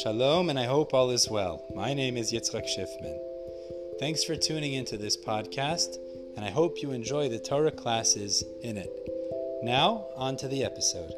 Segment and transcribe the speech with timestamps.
[0.00, 1.66] Shalom, and I hope all is well.
[1.74, 3.18] My name is Yitzchak Schiffman.
[4.00, 5.96] Thanks for tuning into this podcast,
[6.34, 8.90] and I hope you enjoy the Torah classes in it.
[9.62, 11.12] Now, on to the episode.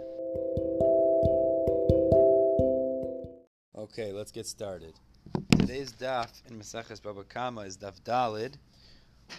[3.79, 4.95] Okay, let's get started.
[5.53, 8.55] Today's daf in Maseches Baba Kama is daf Dalid.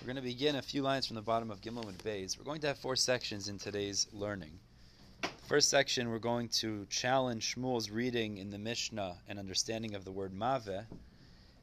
[0.01, 2.37] We're going to begin a few lines from the bottom of Gimel and Beis.
[2.37, 4.59] We're going to have four sections in today's learning.
[5.47, 10.11] First section, we're going to challenge Shmuel's reading in the Mishnah and understanding of the
[10.11, 10.85] word maveh,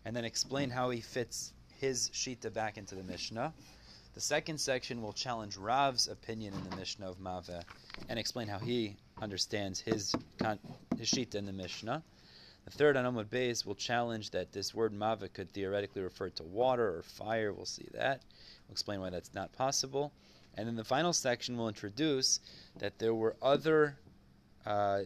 [0.05, 3.53] and then explain how he fits his shita back into the Mishnah.
[4.15, 7.65] The second section will challenge Rav's opinion in the Mishnah of maveh
[8.09, 10.15] and explain how he understands his,
[10.97, 12.05] his shita in the Mishnah.
[12.67, 16.99] The third Anamud Beis will challenge that this word maveh could theoretically refer to water
[16.99, 17.53] or fire.
[17.53, 18.23] We'll see that.
[18.69, 20.13] We'll explain why that's not possible.
[20.55, 22.41] And in the final section, we'll introduce
[22.79, 23.97] that there were other
[24.67, 25.03] uh,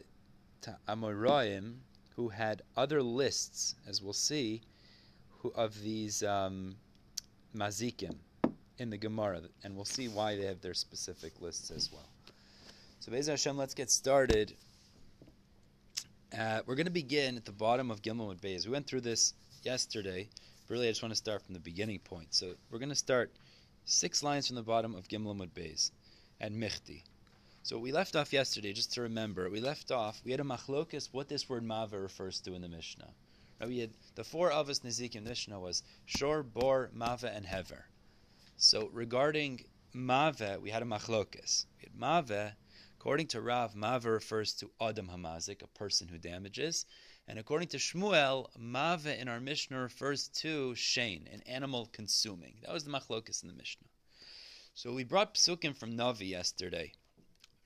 [0.89, 1.75] Amoraim
[2.17, 4.63] who had other lists, as we'll see,
[5.39, 6.75] who, of these um,
[7.55, 8.17] Mazikim
[8.79, 12.09] in the Gemara, and we'll see why they have their specific lists as well.
[13.01, 14.55] So, Be'ez Hashem, let's get started.
[16.37, 18.67] Uh, we're going to begin at the bottom of Gimel Beis.
[18.67, 20.29] We went through this yesterday.
[20.69, 22.35] Really, I just want to start from the beginning point.
[22.35, 23.31] So, we're going to start
[23.87, 25.93] six lines from the bottom of Gimel Beis
[26.41, 27.05] at Michti.
[27.63, 31.09] So we left off yesterday, just to remember, we left off, we had a machlokus,
[31.13, 33.09] what this word mava refers to in the Mishnah.
[33.61, 37.87] Right, we had the four avos nezikim Mishnah was shor, bor, mava, and hever.
[38.57, 39.65] So regarding
[39.95, 41.67] mava, we had a machlokus.
[41.79, 42.53] We had mava,
[42.99, 46.87] according to Rav, mava refers to adam hamazik, a person who damages,
[47.29, 52.55] and according to Shmuel, Mave in our Mishnah refers to Shane, an animal consuming.
[52.63, 53.89] That was the machlokus in the Mishnah.
[54.75, 56.93] So we brought psukim from Navi yesterday.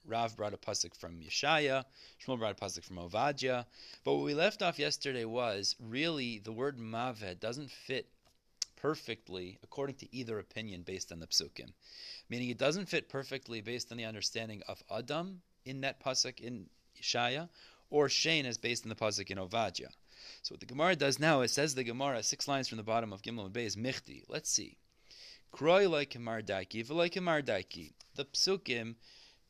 [0.07, 1.85] Rav brought a pasuk from Yeshaya,
[2.25, 3.67] Shmuel brought a pasuk from Ovadia.
[4.03, 8.09] But what we left off yesterday was really the word Mave doesn't fit
[8.77, 11.73] perfectly according to either opinion based on the psukim.
[12.31, 16.71] Meaning it doesn't fit perfectly based on the understanding of Adam in that pasuk in
[17.01, 17.49] Yeshaya,
[17.91, 19.89] or Shane is based on the pasuk in Ovadia.
[20.43, 23.13] So what the Gemara does now, it says the Gemara six lines from the bottom
[23.13, 24.25] of Gimel and Bay is Michti.
[24.29, 24.79] Let's see.
[25.53, 27.93] Kroy like Mardaiki, v'like Mardaiki.
[28.15, 28.95] The psukim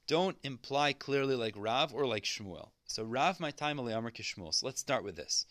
[0.07, 2.71] don't imply clearly like Rav or like Shmuel.
[2.87, 4.55] So Rav my time Amar Shmuel.
[4.55, 5.47] So let's start with this.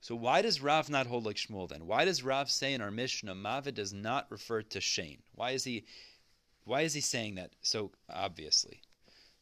[0.00, 1.86] So why does Rav not hold like Shmuel then?
[1.86, 5.22] Why does Rav say in our Mishnah Mava does not refer to Shane?
[5.34, 5.86] Why is he
[6.64, 8.82] why is he saying that so obviously?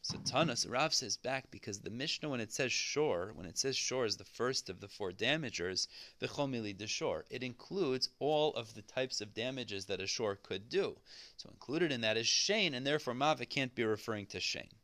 [0.05, 3.77] So Tanas Rav says back because the Mishnah when it says shore, when it says
[3.77, 5.87] shore is the first of the four damagers,
[6.19, 10.35] the chomili de shore, it includes all of the types of damages that a shore
[10.35, 10.99] could do.
[11.37, 14.75] So included in that is Shane, and therefore Mava can't be referring to Shane.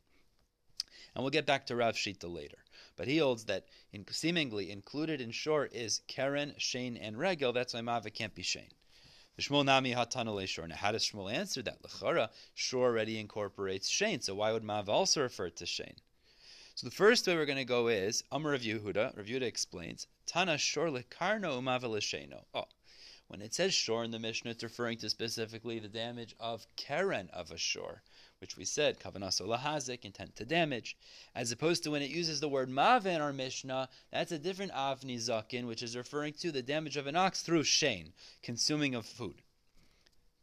[1.13, 2.63] And we'll get back to Rav Shita later.
[2.95, 7.51] But he holds that in, seemingly included in shore is Keren, Shane, and Regel.
[7.51, 8.71] That's why Mava can't be Shane.
[9.39, 10.67] Shmuel Nami Hatanale Shor.
[10.67, 11.81] Now, how does Shmuel answer that?
[11.81, 15.95] Lechara, Shor already incorporates Shane, so why would Mav also refer to Shane?
[16.75, 19.17] So the first way we're going to go is Amar Rav Yehuda.
[19.17, 22.43] Yehuda explains Tana Shor Lekarno Umav Lesheno.
[22.53, 22.67] Oh,
[23.27, 27.29] when it says shore in the Mishnah, it's referring to specifically the damage of Keren
[27.31, 28.01] of a shore
[28.39, 30.95] which we said, kavanaso lahazik, intent to damage,
[31.35, 34.71] as opposed to when it uses the word mave in our Mishnah, that's a different
[34.71, 39.05] avni zakin, which is referring to the damage of an ox through shane, consuming of
[39.05, 39.41] food.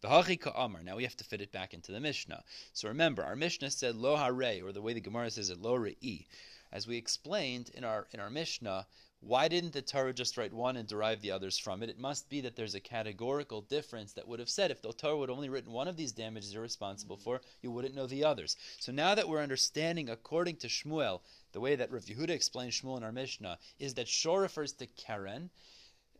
[0.03, 2.45] Now we have to fit it back into the Mishnah.
[2.75, 5.77] So remember, our Mishnah said lo hare, or the way the Gemara says it, lo
[5.79, 6.27] re'i.
[6.71, 8.87] As we explained in our in our Mishnah,
[9.26, 11.91] why didn't the Torah just write one and derive the others from it?
[11.91, 15.16] It must be that there's a categorical difference that would have said if the Torah
[15.19, 18.56] would only written one of these damages you're responsible for, you wouldn't know the others.
[18.78, 22.98] So now that we're understanding, according to Shmuel, the way that Rav Yehuda explains Shmuel
[22.98, 25.50] in our Mishnah is that Shor refers to Keren,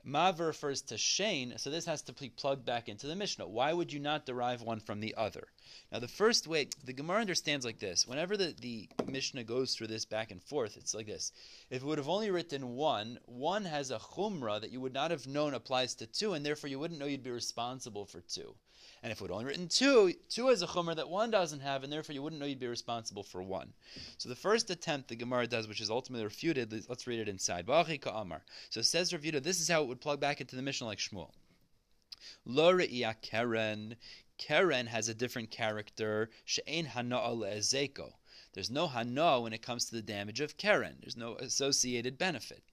[0.09, 3.49] Mav refers to Shane, so this has to be plugged back into the Mishnah.
[3.49, 5.49] Why would you not derive one from the other?
[5.91, 8.07] Now, the first way, the Gemara understands like this.
[8.07, 11.33] Whenever the, the Mishnah goes through this back and forth, it's like this.
[11.71, 15.11] If it would have only written one, one has a chumrah that you would not
[15.11, 18.55] have known applies to two, and therefore you wouldn't know you'd be responsible for two.
[19.07, 21.93] And if would only written two, two has a chumrah that one doesn't have, and
[21.93, 23.73] therefore you wouldn't know you'd be responsible for one.
[24.19, 27.67] So the first attempt the Gemara does, which is ultimately refuted, let's read it inside.
[27.69, 30.99] So it says refuted, this is how it would plug back into the Mishnah like
[30.99, 31.31] Shmuel.
[32.45, 32.77] Lo
[33.23, 33.95] Keren.
[34.39, 36.29] Keren has a different character.
[36.45, 38.11] She'ein hana'al ezeko.
[38.55, 40.97] There's no hana when it comes to the damage of Keren.
[41.01, 42.65] There's no associated benefit.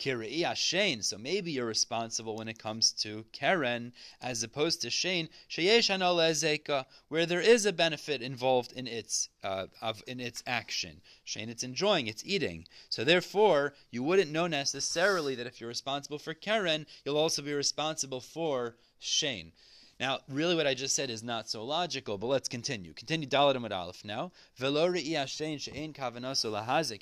[0.00, 3.92] Kirei Shane, so maybe you're responsible when it comes to Keren,
[4.22, 9.66] as opposed to Shane, Sheyesh Ezeka, where there is a benefit involved in its uh,
[9.82, 11.02] of in its action.
[11.24, 12.66] Shane, it's enjoying, it's eating.
[12.88, 17.52] So therefore, you wouldn't know necessarily that if you're responsible for Keren, you'll also be
[17.52, 19.52] responsible for Shane.
[20.00, 22.94] Now, really, what I just said is not so logical, but let's continue.
[22.94, 24.32] Continue Daled Amud Aleph now.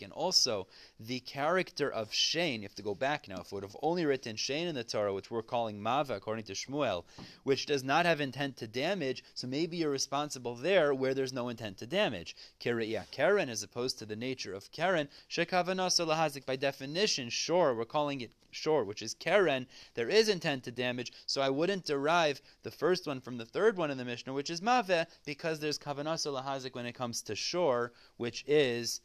[0.03, 0.67] And also,
[0.99, 4.05] the character of Shane, you have to go back now, if it would have only
[4.05, 7.05] written Shane in the Torah, which we're calling Mava according to Shmuel,
[7.45, 11.51] which does not have intent to damage, so maybe you're responsible there where there's no
[11.51, 12.35] intent to damage.
[12.59, 18.23] Keren, as opposed to the nature of Keren, Shekavanaso Lahazik, by definition, sure, we're calling
[18.23, 22.71] it sure, which is Keren, there is intent to damage, so I wouldn't derive the
[22.71, 26.32] first one from the third one in the Mishnah, which is Maveh, because there's Kavanasa
[26.32, 29.00] Lahazik when it comes to shore, which is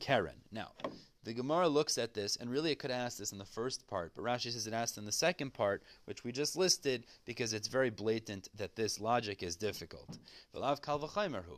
[0.00, 0.40] Keren.
[0.50, 0.72] Now,
[1.26, 4.12] the Gemara looks at this, and really it could ask this in the first part,
[4.14, 7.66] but Rashi says it asked in the second part, which we just listed, because it's
[7.66, 10.18] very blatant that this logic is difficult.
[10.52, 10.62] But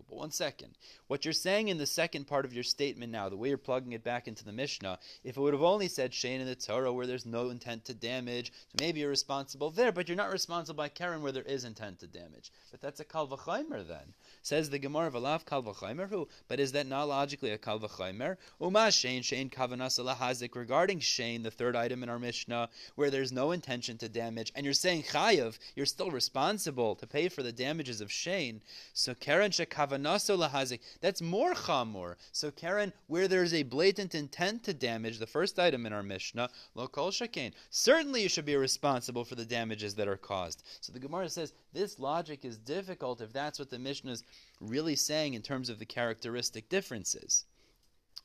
[0.09, 0.71] one second.
[1.07, 3.93] What you're saying in the second part of your statement now, the way you're plugging
[3.93, 6.91] it back into the Mishnah, if it would have only said Shane in the Torah
[6.91, 10.79] where there's no intent to damage, so maybe you're responsible there, but you're not responsible
[10.79, 12.51] by Keren where there is intent to damage.
[12.71, 14.15] But that's a Kalvachaimer then.
[14.41, 16.27] Says the Gemara, Valav Kalvachaimer who?
[16.49, 18.39] But is that not logically a Kalvachaimer?
[18.61, 23.53] Uma Shane, Shane lahazik regarding Shane, the third item in our Mishnah, where there's no
[23.53, 28.01] intention to damage, and you're saying chayav, you're still responsible to pay for the damages
[28.01, 28.61] of Shane.
[28.93, 32.17] So Keren shekavanasa lahazik, that's more chamor.
[32.33, 36.51] So Keren, where there's a blatant intent to damage, the first item in our Mishnah,
[36.75, 40.63] lo kol shekain, certainly you should be responsible for the damages that are caused.
[40.81, 44.23] So the Gemara says this logic is difficult if that's what the Mishnah is
[44.61, 47.45] really saying in terms of the characteristic differences.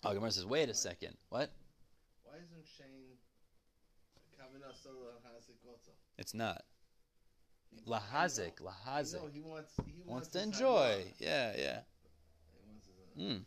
[0.06, 1.16] Oh, Gemara says, wait a second.
[1.30, 1.50] What?
[2.24, 3.16] Why isn't Shane
[4.38, 5.56] Kavina Solo Hazik
[6.18, 6.64] It's not.
[7.88, 9.22] Lahazik, lahazik.
[9.22, 9.74] No, he wants.
[9.86, 11.04] He wants, wants to enjoy.
[11.20, 11.80] Yeah, yeah.
[13.16, 13.28] He mm.
[13.30, 13.42] Okay.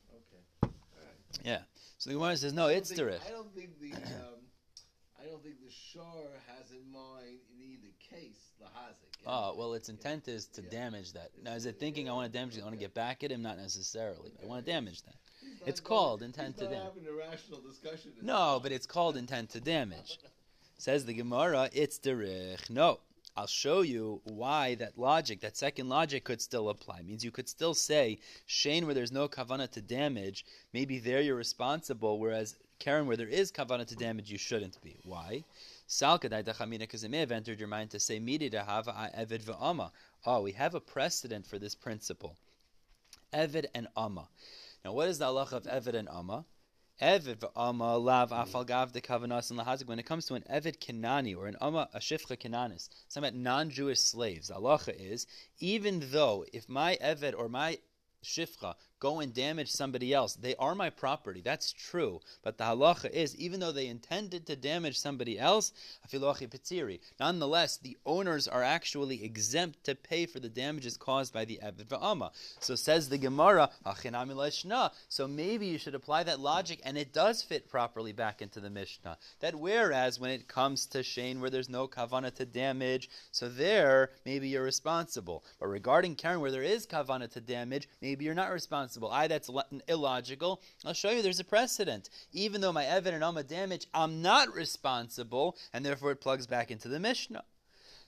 [0.63, 1.39] All right.
[1.45, 1.59] Yeah.
[1.99, 3.21] So the Gemara says, no, it's derech.
[3.27, 3.93] I don't think the.
[3.93, 4.01] Um,
[5.21, 9.07] I don't think the shore has in mind in either case lahazik.
[9.27, 10.71] Oh well, its intent is to yeah.
[10.71, 11.31] damage that.
[11.43, 12.61] Now, is it thinking I want to damage it?
[12.61, 13.43] I want to get back at him?
[13.43, 14.33] Not necessarily.
[14.43, 15.17] I want to damage that.
[15.67, 16.93] It's called intent to damage.
[18.23, 20.19] No, but it's called intent to damage.
[20.79, 22.71] Says the Gemara, it's derech.
[22.71, 23.01] No.
[23.39, 27.01] I'll show you why that logic, that second logic, could still apply.
[27.01, 31.21] It means you could still say Shane, where there's no kavana to damage, maybe there
[31.21, 34.97] you're responsible, whereas Keren, where there is kavana to damage, you shouldn't be.
[35.05, 35.45] Why?
[35.87, 39.91] because it may have entered your mind to say midi to have eved v'ama.
[40.25, 42.37] Oh, we have a precedent for this principle.
[43.33, 44.29] Eved and ama.
[44.87, 46.45] Now, what is the halacha of Eved and Amma?
[47.03, 49.89] Eved Amma lav afal gav de kavanas and lahazik.
[49.89, 53.99] When it comes to an Eved Kenani or an Amma a shifcha Kenanis, some non-Jewish
[53.99, 55.27] slaves, the halacha is
[55.59, 57.81] even though if my Eved or my
[58.25, 60.35] shifcha go and damage somebody else.
[60.35, 61.41] They are my property.
[61.41, 62.21] That's true.
[62.43, 65.73] But the halacha is, even though they intended to damage somebody else,
[67.21, 71.87] nonetheless, the owners are actually exempt to pay for the damages caused by the Eved
[71.87, 72.31] Va'ama.
[72.61, 73.71] So says the Gemara,
[75.09, 78.71] so maybe you should apply that logic, and it does fit properly back into the
[78.71, 79.19] Mishnah.
[79.41, 84.11] That whereas when it comes to Shane, where there's no kavana to damage, so there,
[84.25, 85.45] maybe you're responsible.
[85.59, 89.11] But regarding Keren, where there is kavana to damage, maybe you're not responsible responsible.
[89.13, 89.51] I, that's
[89.89, 90.61] illogical.
[90.85, 92.09] I'll show you there's a precedent.
[92.33, 96.71] Even though my Evan and Alma damage, I'm not responsible, and therefore it plugs back
[96.71, 97.45] into the Mishnah.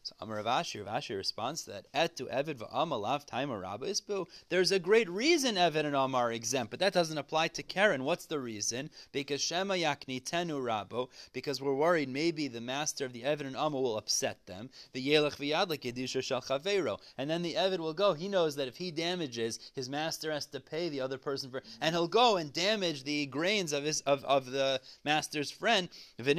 [0.08, 1.86] So Amar Rav Ashi, responds that.
[1.92, 4.26] Et to Evid v'Amalav taima Rabba Isbu.
[4.48, 8.04] There's a great reason Evid and Am are exempt, but that doesn't apply to Keren.
[8.04, 8.88] What's the reason?
[9.12, 13.56] Because Shema Yakni Tenu Rabbo, because we're worried maybe the master of the Evid and
[13.56, 14.70] Amma will upset them.
[14.94, 16.98] The Yelech v'Yadlik Yedusha Shal Chavero.
[17.18, 18.14] And then the Evid will go.
[18.14, 21.62] He knows that if he damages, his master has to pay the other person for
[21.82, 25.90] and he'll go and damage the grains of his of, of the master's friend.
[26.18, 26.38] And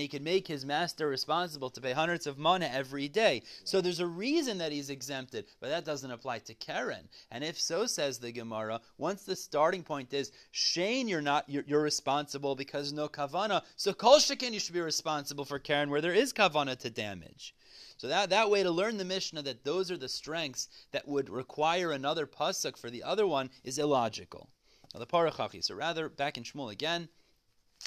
[0.00, 3.42] he can make his master master responsible to pay hundreds of mana every day.
[3.64, 7.08] So there's a reason that he's exempted, but that doesn't apply to Keren.
[7.30, 11.64] And if so, says the Gemara, once the starting point is Shane, you're not you're,
[11.66, 13.62] you're responsible because no kavana.
[13.76, 17.54] So Kol Shekin, you should be responsible for Keren where there is kavana to damage.
[17.96, 21.30] So that, that way to learn the Mishnah that those are the strengths that would
[21.30, 24.50] require another pasuk for the other one is illogical.
[24.92, 25.64] Now the parachachi.
[25.64, 27.08] So rather, back in Shmuel again,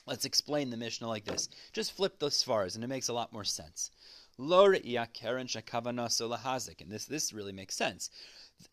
[0.05, 1.49] Let's explain the Mishnah like this.
[1.73, 3.91] Just flip the svaras, and it makes a lot more sense.
[4.37, 4.71] Lo
[5.13, 8.09] keren And this, this really makes sense.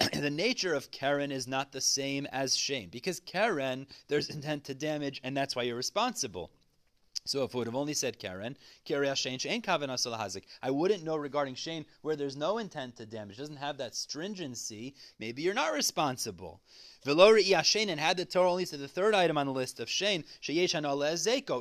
[0.12, 4.75] the nature of Keren is not the same as Shane because Keren, there's intent to
[4.75, 6.50] damage, and that's why you're responsible.
[7.25, 9.62] So if it would have only said Keren, Kiria Shane, Shane
[10.62, 14.95] I wouldn't know regarding Shane where there's no intent to damage, doesn't have that stringency,
[15.21, 16.61] maybe you're not responsible.
[17.04, 19.88] Velori Yashain, and had the Torah only said the third item on the list of
[19.88, 20.97] Shain, Sheyesh Hana.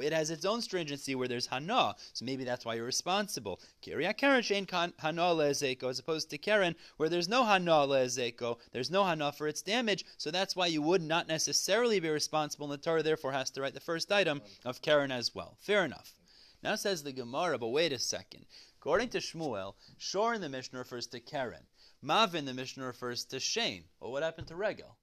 [0.06, 3.60] It has its own stringency where there's Hana, so maybe that's why you're responsible.
[3.82, 4.70] Kiria Keren Shain
[5.00, 9.48] Hana Zeko, as opposed to Keren, where there's no Hana Zeko, there's no Hana for
[9.48, 13.32] its damage, so that's why you would not necessarily be responsible, and the Torah therefore
[13.32, 15.58] has to write the first item of Keren as well.
[15.60, 16.14] Fair enough.
[16.62, 18.46] Now says the Gemara, but wait a second.
[18.78, 21.66] According to Shmuel, Shor in the Mishnah refers to Keren.
[22.04, 23.86] Mavin, the Mishnah refers to Shane.
[24.00, 24.98] Well, what happened to Regel?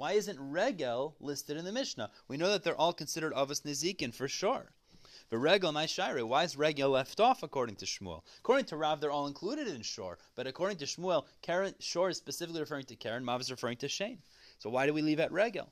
[0.00, 2.10] Why isn't regel listed in the Mishnah?
[2.26, 4.72] We know that they're all considered avos nezikin for sure.
[5.28, 6.24] But regel my shire.
[6.24, 8.22] Why is regel left off according to Shmuel?
[8.38, 12.16] According to Rav, they're all included in shor, but according to Shmuel, Keren shor is
[12.16, 14.22] specifically referring to Keren, Mav is referring to Shane.
[14.58, 15.70] So why do we leave at regel?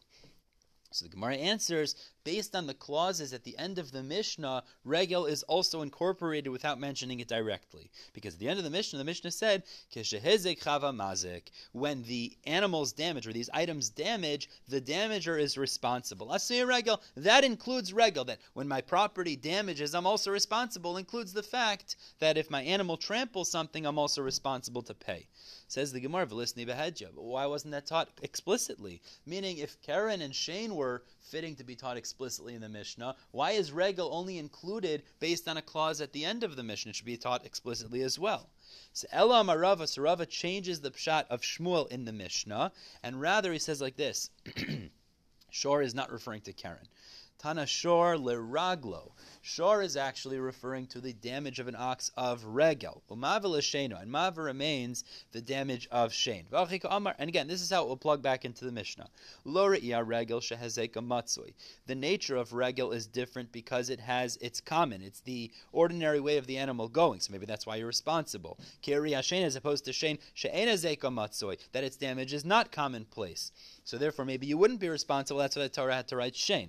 [0.91, 5.27] So the Gemara answers, based on the clauses at the end of the Mishnah, regel
[5.27, 7.91] is also incorporated without mentioning it directly.
[8.15, 9.65] Because at the end of the Mishnah, the Mishnah said,
[9.95, 11.49] mazik.
[11.73, 16.33] When the animals damage, or these items damage, the damager is responsible.
[16.33, 21.35] I Asiyah regel, that includes regel, that when my property damages, I'm also responsible, includes
[21.35, 25.29] the fact that if my animal tramples something, I'm also responsible to pay.
[25.67, 26.27] Says the Gemara.
[26.27, 26.37] But
[27.17, 29.03] why wasn't that taught explicitly?
[29.27, 33.51] Meaning, if Keren and Shane were fitting to be taught explicitly in the Mishnah, why
[33.51, 36.91] is Regel only included based on a clause at the end of the Mishnah?
[36.91, 38.49] It should be taught explicitly as well.
[38.93, 43.53] So Ella Marava, so Rava changes the pshat of Shmuel in the Mishnah, and rather
[43.53, 44.31] he says like this.
[45.51, 46.89] Shor is not referring to Keren.
[47.39, 49.13] Tana Shor leraglo.
[49.41, 53.03] Shor is actually referring to the damage of an ox of regel.
[53.09, 56.45] Umava l'sheno, and mava remains the damage of shein.
[57.19, 59.09] And again, this is how it will plug back into the Mishnah.
[59.45, 61.55] Lo regel shehezeka matzui.
[61.87, 65.01] The nature of regel is different because it has it's common.
[65.01, 67.21] It's the ordinary way of the animal going.
[67.21, 68.59] So maybe that's why you're responsible.
[68.83, 71.59] Kiri shein as opposed to shein she'enezeka matzui.
[71.73, 73.53] That its damage is not commonplace.
[73.85, 75.41] So therefore, maybe you wouldn't be responsible.
[75.41, 76.69] That's why the Torah had to write shein.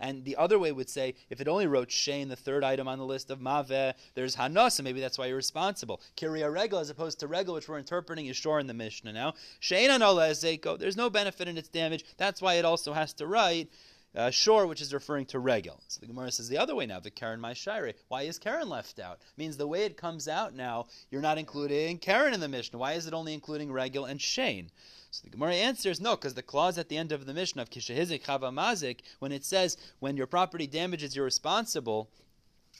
[0.00, 2.98] And the other way would say, if it only wrote Shein, the third item on
[2.98, 6.00] the list of Maveh, there's Hanas, so maybe that's why you're responsible.
[6.16, 9.34] Kiria Regel, as opposed to Regel, which we're interpreting is Shor in the Mishnah now.
[9.60, 12.04] Shein Hanola Zeko, there's no benefit in its damage.
[12.16, 13.70] That's why it also has to write
[14.14, 15.80] uh, shor, which is referring to regel.
[15.88, 17.94] So the Gemara says the other way now, the Keren Maishire.
[18.08, 19.20] Why is Keren left out?
[19.36, 22.78] Means the way it comes out now, you're not including Keren in the Mishnah.
[22.78, 24.70] Why is it only including regel and Shane?
[25.12, 27.70] So the Gemara answers no, because the clause at the end of the Mishnah of
[27.70, 32.10] Kishahizik Chava Mazik, when it says when your property damages, you're responsible.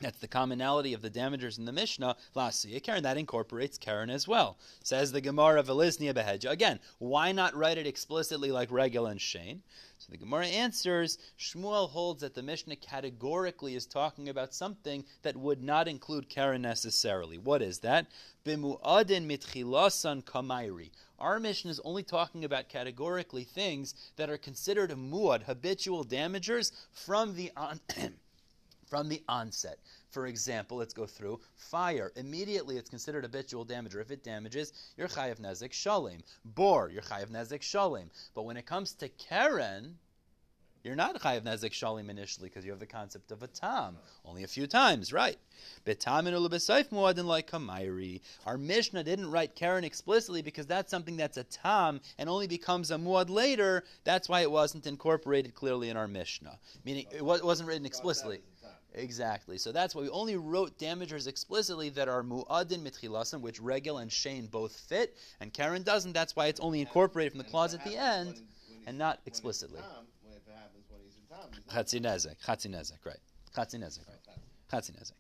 [0.00, 2.16] That's the commonality of the damagers in the Mishnah.
[2.34, 4.56] Lasiya Keren, that incorporates Keren as well.
[4.82, 6.50] Says the Gemara of Eliznia Behedja.
[6.50, 9.62] Again, why not write it explicitly like Regel and Shane?
[9.98, 15.36] So the Gemara answers Shmuel holds that the Mishnah categorically is talking about something that
[15.36, 17.36] would not include Keren necessarily.
[17.36, 18.06] What is that?
[18.46, 20.92] Bimu'adin mitchilasan kamairi.
[21.18, 27.34] Our Mishnah is only talking about categorically things that are considered muad, habitual damagers, from
[27.34, 27.80] the on.
[28.90, 29.78] from the onset.
[30.10, 32.12] For example, let's go through fire.
[32.16, 36.22] Immediately, it's considered habitual damage, or If it damages, you're chayav nezek shalim.
[36.44, 38.10] Bor, you're chayav nezek shalim.
[38.34, 39.96] But when it comes to Keren,
[40.82, 44.42] you're not chayav nezek shalim initially because you have the concept of a tam only
[44.42, 45.38] a few times, right?
[45.86, 48.20] Betamin ulubesayf muadin like kamairi.
[48.46, 52.90] Our Mishnah didn't write Keren explicitly because that's something that's a tam and only becomes
[52.90, 53.84] a muad later.
[54.02, 58.40] That's why it wasn't incorporated clearly in our Mishnah, meaning it wasn't written explicitly.
[58.94, 59.56] Exactly.
[59.56, 64.10] So that's why we only wrote damagers explicitly that are mu'adin mitchilasim, which Regel and
[64.10, 66.12] Shane both fit, and Keren doesn't.
[66.12, 68.44] That's why it's only incorporated from the clause at the end, when, when
[68.86, 69.80] and not explicitly.
[71.72, 72.34] Chatzinezek.
[72.44, 73.16] Chatzinezek, right.
[73.56, 74.72] Chatzinezek, right.
[74.72, 75.12] Chatzinezek.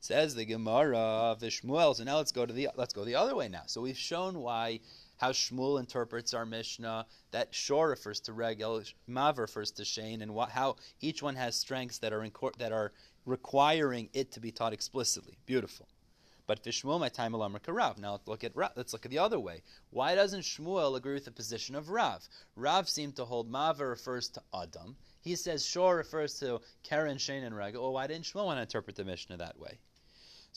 [0.00, 1.94] Says the Gemara of Shmuel.
[1.94, 3.62] So now let's go to the let's go the other way now.
[3.66, 4.80] So we've shown why
[5.18, 10.34] how Shmuel interprets our Mishnah, that Shor refers to Regel, Mav refers to Shane, and
[10.34, 12.92] what, how each one has strengths that are in court, that are
[13.26, 15.36] requiring it to be taught explicitly.
[15.44, 15.86] Beautiful.
[16.46, 17.98] But Shmuel, my time alam Rav.
[17.98, 18.72] Now let's look at Rav.
[18.74, 19.62] Let's look at the other way.
[19.90, 22.26] Why doesn't Shmuel agree with the position of Rav?
[22.56, 24.96] Rav seemed to hold Mava refers to Adam.
[25.20, 27.82] He says Shor refers to Keren, Shane, and Regel.
[27.82, 29.78] Well, why didn't Shmuel want to interpret the Mishnah that way?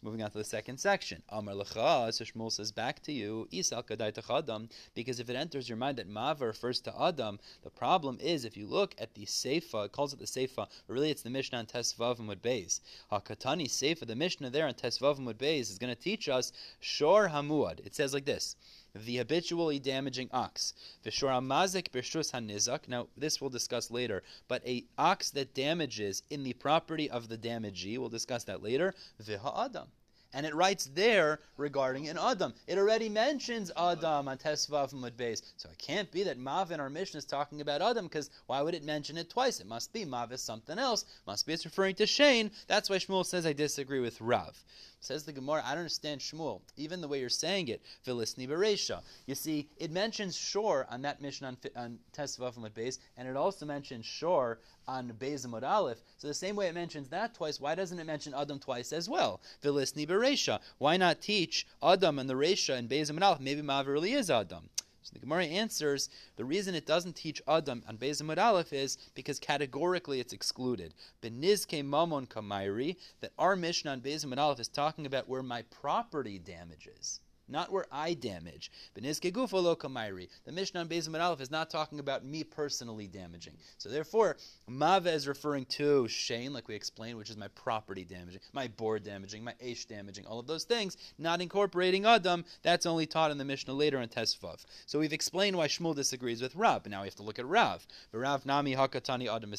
[0.04, 1.22] Moving on to the second section.
[1.30, 3.84] Amar lecha, so Shmuel says back to you, Isal
[4.30, 8.44] Adam, because if it enters your mind that Mava refers to Adam, the problem is
[8.44, 11.30] if you look at the Seifa, it calls it the Seifa, but really it's the
[11.30, 12.80] Mishnah on Tesvav and Beis.
[13.12, 17.30] Hakatani Seifa, the Mishnah there on Tesvav and Beis is going to teach us Shor
[17.30, 17.86] Hamuad.
[17.86, 18.56] It says like this
[18.94, 20.74] the habitually damaging ox.
[21.06, 22.88] Vishoramazik b'shus hanizak.
[22.88, 27.38] Now, this we'll discuss later, but a ox that damages in the property of the
[27.38, 28.94] damagee, we'll discuss that later.
[29.22, 29.88] Viha adam.
[30.34, 32.54] And it writes there regarding an Adam.
[32.66, 35.42] It already mentions Adam on Tesvav Mudbeis.
[35.58, 38.62] So it can't be that Mav in our Mishnah is talking about Adam, because why
[38.62, 39.60] would it mention it twice?
[39.60, 41.04] It must be Mav is something else.
[41.28, 42.52] Must be it's referring to Shane.
[42.68, 44.64] That's why Shmuel says I disagree with Rav.
[45.04, 49.02] Says the Gemara, I don't understand Shmuel, even the way you're saying it, Philisni Beresha.
[49.26, 53.36] You see, it mentions Shor on that Mishnah on, on Tesvavim at base, and it
[53.36, 56.04] also mentions Shor on Bezamot Aleph.
[56.18, 59.10] So the same way it mentions that twice, why doesn't it mention Adam twice as
[59.10, 59.42] well?
[59.64, 60.60] Philisni Beresha.
[60.78, 63.40] Why not teach Adam and the Resha and Bezamot Aleph?
[63.40, 64.70] Maybe Mav really is Adam.
[65.04, 69.40] So the Gemara answers the reason it doesn't teach Adam on Bezamud Aleph is because
[69.40, 70.94] categorically it's excluded.
[71.22, 76.38] Benizke Mamon Kamairi, that our Mishnah on Bezamud Aleph is talking about where my property
[76.38, 77.20] damages
[77.52, 78.72] not where I damage.
[78.96, 83.54] The Mishnah on Bezim Aleph is not talking about me personally damaging.
[83.78, 84.38] So therefore,
[84.70, 89.04] Mava is referring to Shane, like we explained, which is my property damaging, my board
[89.04, 92.46] damaging, my Aish damaging, all of those things, not incorporating Adam.
[92.64, 94.66] That's only taught in the Mishnah later in Tesvav.
[94.86, 97.46] So we've explained why Shmuel disagrees with Rav, but now we have to look at
[97.46, 97.86] Rav.
[98.12, 99.52] Rav Nami Hakatani Adam.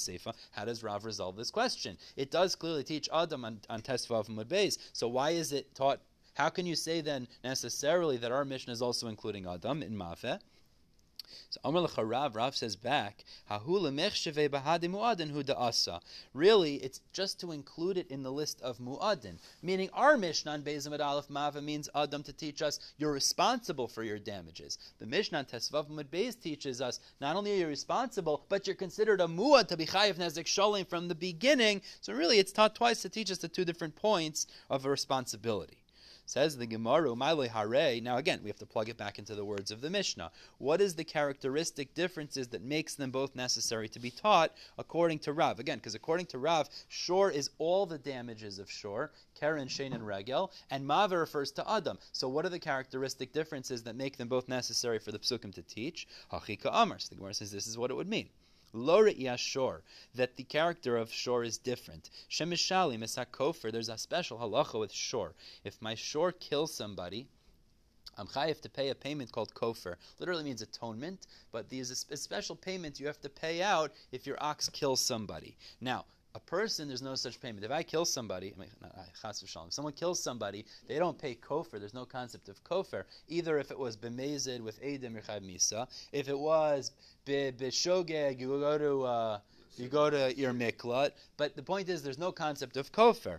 [0.52, 1.99] How does Rav resolve this question?
[2.16, 4.78] It does clearly teach Adam on, on Tesvav and Mudbeis.
[4.92, 6.00] So why is it taught
[6.34, 10.38] how can you say then necessarily that our Mishnah is also including Adam in Mafeh?
[11.48, 13.24] So Amar Rav, Rav says back,
[16.34, 19.38] Really, it's just to include it in the list of mu'adin.
[19.62, 24.02] Meaning our Mishnah on Bezim Aleph Mava means Adam to teach us you're responsible for
[24.02, 24.78] your damages.
[24.98, 28.76] The Mishnah on Tesvav Mud Bez teaches us not only are you responsible, but you're
[28.76, 31.82] considered a mu'ad to be chayiv nezik sholim from the beginning.
[32.00, 35.81] So really, it's taught twice to teach us the two different points of responsibility.
[36.24, 37.14] Says the Gemara,
[37.48, 38.00] Hare.
[38.00, 40.30] Now again, we have to plug it back into the words of the Mishnah.
[40.58, 45.32] What is the characteristic differences that makes them both necessary to be taught according to
[45.32, 45.58] Rav?
[45.58, 50.06] Again, because according to Rav, Shor is all the damages of shore, Keren, Shane, and
[50.06, 51.98] Regel, and Mava refers to Adam.
[52.12, 55.62] So what are the characteristic differences that make them both necessary for the psukim to
[55.62, 56.06] teach?
[56.32, 56.98] Hachika Amar.
[56.98, 58.28] So the Gemara says this is what it would mean.
[58.72, 59.82] Lo shor,
[60.14, 62.08] that the character of shor is different.
[62.30, 65.35] Shemishali misakofer, there's a special halacha with shor.
[65.62, 67.26] If my shor kills somebody,
[68.16, 69.96] I'm chayiv to pay a payment called kofer.
[70.18, 74.42] Literally means atonement, but there's a, special payment you have to pay out if your
[74.42, 75.56] ox kills somebody.
[75.80, 76.04] Now,
[76.35, 77.64] a person, there's no such payment.
[77.64, 78.92] If I kill somebody, I mean, not,
[79.42, 81.79] if someone kills somebody, they don't pay kofer.
[81.79, 83.05] There's no concept of kofer.
[83.29, 86.92] Either if it was bemezid with edim misa, if it was
[87.27, 89.38] b'shogeg, you go to uh,
[89.76, 91.12] you go to your miklat.
[91.37, 93.38] But the point is, there's no concept of kofer.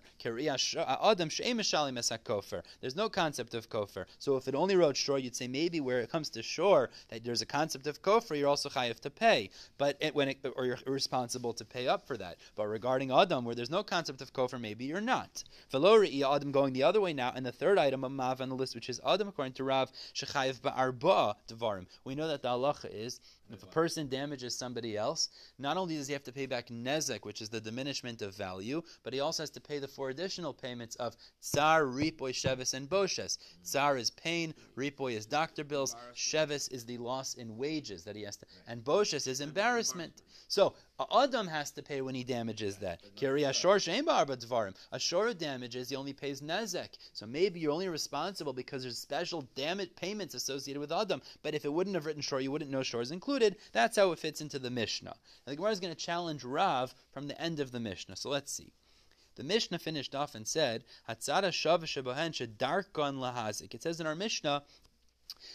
[0.78, 4.06] Uh, there's no concept of kofer.
[4.20, 7.24] So if it only wrote shore, you'd say maybe where it comes to shore, that
[7.24, 9.50] there's a concept of kofer, you're also chayiv to pay.
[9.78, 12.38] But it, when it, or you're responsible to pay up for that.
[12.56, 15.44] But regarding adam, where there's no concept of kofer, maybe you're not.
[15.72, 18.56] Velori adam going the other way now, and the third item of mav on the
[18.56, 21.86] list, which is adam, according to Rav, shechayiv ba'arba devarim.
[22.04, 23.20] We know that the halacha is
[23.54, 27.26] if a person damages somebody else, not only does he have to pay back nezek,
[27.26, 30.54] which is the diminishment of value, but he also has to pay the four additional
[30.54, 33.38] payments of tsar, ripoy, shevis, and boshes.
[33.64, 38.24] Tsar is pain, ripoy is doctor bills, shevis is the loss in wages that he
[38.24, 40.22] has to, and boshes is embarrassment.
[40.48, 40.76] So
[41.12, 43.02] Adam has to pay when he damages that.
[43.16, 44.76] Kiri Ashor Dvarim.
[44.92, 46.90] Ashor damages, he only pays Nezek.
[47.14, 51.22] So maybe you're only responsible because there's special damage payments associated with Adam.
[51.42, 53.58] But if it wouldn't have written Shor, you wouldn't know Shor is included.
[53.72, 55.16] That's how it fits into the Mishnah.
[55.46, 58.16] Now, the Gemara is going to challenge Rav from the end of the Mishnah.
[58.16, 58.72] So let's see.
[59.36, 61.82] The Mishnah finished off and said, Hatzara Shav
[62.58, 63.74] Darkon Lahazik.
[63.74, 64.62] It says in our Mishnah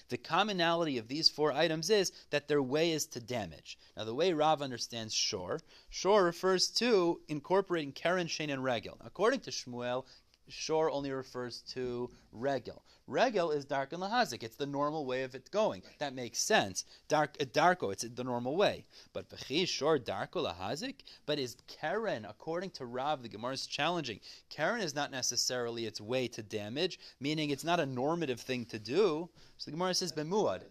[0.08, 3.78] the commonality of these four items is that their way is to damage.
[3.96, 5.60] Now, the way Rav understands shor,
[5.90, 8.98] shor refers to incorporating Keren, Shane, and Regel.
[9.04, 10.04] According to Shmuel,
[10.48, 12.82] shor only refers to regel.
[13.06, 14.42] Regel is dark and lahazik.
[14.42, 15.82] It's the normal way of it going.
[15.98, 16.84] That makes sense.
[17.08, 18.84] Dark, uh, darko, it's the normal way.
[19.12, 20.96] But b'chi shor darko lahazik.
[21.24, 24.20] But is Keren, according to Rav, the Gemara is challenging.
[24.50, 28.78] Keren is not necessarily its way to damage, meaning it's not a normative thing to
[28.78, 29.28] do.
[29.56, 30.62] So the Gemara says bemuad.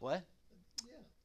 [0.00, 0.22] What?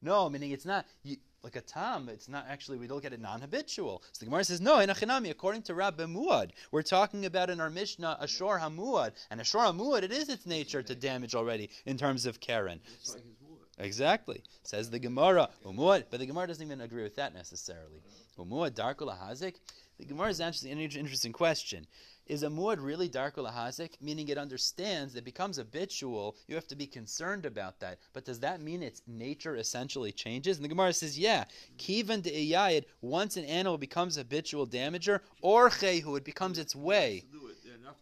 [0.02, 0.86] No, meaning it's not.
[1.02, 2.08] You, like a tam.
[2.08, 4.02] It's not actually, we look at it non-habitual.
[4.10, 7.60] So the Gemara says, no, in Achinami, according to Rabbi Muad, we're talking about in
[7.60, 9.12] our Mishnah, a Shor HaMuad.
[9.30, 12.80] And a Shor HaMuad, it is its nature to damage already in terms of Keren.
[13.00, 13.60] It's like his wood.
[13.78, 14.42] Exactly.
[14.64, 15.48] Says the Gemara.
[15.64, 18.02] Umuad, but the Gemara doesn't even agree with that necessarily.
[18.36, 19.54] Umuad darkul hazik.
[20.00, 21.86] The Gemara is actually an interesting question.
[22.26, 23.92] Is a muad really darkul hazik?
[24.00, 26.36] Meaning it understands, it becomes habitual.
[26.48, 27.98] You have to be concerned about that.
[28.12, 30.56] But does that mean its nature essentially changes?
[30.56, 31.44] And the Gemara says, yeah.
[31.78, 37.24] Kivan de iyayid, once an animal becomes habitual damager, or chehu, it becomes its way.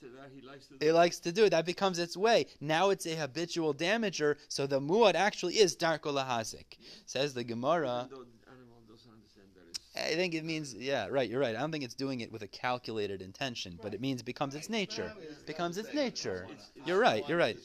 [0.03, 1.51] That, he likes to do It likes to do it.
[1.51, 2.47] That becomes its way.
[2.61, 6.79] Now it's a habitual damager, so the muad actually is darkul hazik.
[7.05, 8.07] Says the Gemara.
[8.07, 11.41] Even though the animal doesn't understand that it's I think it means, yeah, right, you're
[11.41, 11.55] right.
[11.55, 14.55] I don't think it's doing it with a calculated intention, but it means it becomes
[14.57, 15.13] its nature.
[15.17, 15.47] Right.
[15.47, 16.47] Becomes its it's nature.
[16.49, 17.57] saying It's- You're right, you're right.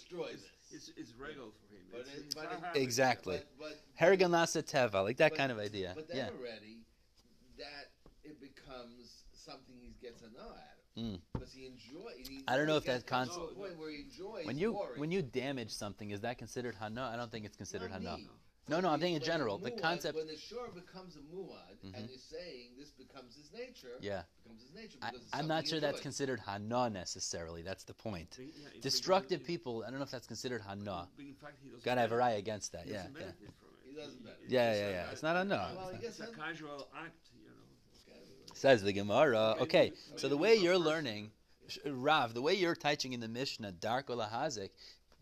[0.71, 1.81] It's, it's regular for him.
[1.91, 3.37] But It's, it- it's but not it- Exactly.
[3.37, 5.93] But, but, Harrigan Lasa Teva, like that But- kind of idea.
[5.95, 6.29] but then Yeah.
[6.39, 6.85] already,
[7.57, 7.89] that
[8.23, 10.55] it becomes something he gets a no out
[10.97, 11.03] of.
[11.03, 11.19] Mm.
[11.33, 12.27] Because he enjoys.
[12.27, 14.99] He I don't know if that gets concept- point where he enjoys When you boring.
[14.99, 17.09] when you damage something, is that considered hana?
[17.11, 18.17] I don't think it's considered Not hana.
[18.69, 18.75] Me.
[18.75, 19.57] No, no, I'm When thinking in general.
[19.57, 20.15] The muad- concept.
[20.17, 21.97] When the shore becomes a muad, Mhm.
[21.97, 24.97] and you're saying this becomes his nature, Yeah, becomes his nature.
[25.01, 26.03] I, Because it's I'm not sure that's enjoys.
[26.03, 27.61] considered hana necessarily.
[27.63, 28.35] That's the point.
[28.37, 31.07] But, yeah, Destructive people, I don't know if that's considered hana.
[31.15, 32.87] but in fact, he doesn't Gotta have a benefit- raya against that.
[32.87, 33.09] Yeah, yeah.
[33.09, 33.89] benefit from it.
[33.89, 34.49] He doesn't benefit.
[34.49, 35.11] Yeah, yeah, yeah.
[35.11, 35.55] It's not a no.
[35.75, 37.53] Well, I guess It's a casual act, you know.
[38.53, 39.55] Says the Gemara.
[39.59, 41.31] Okay, Okay, so the way you're learning,
[41.85, 44.71] Rav, the way you're teaching in the Mishnah, dark lahazik,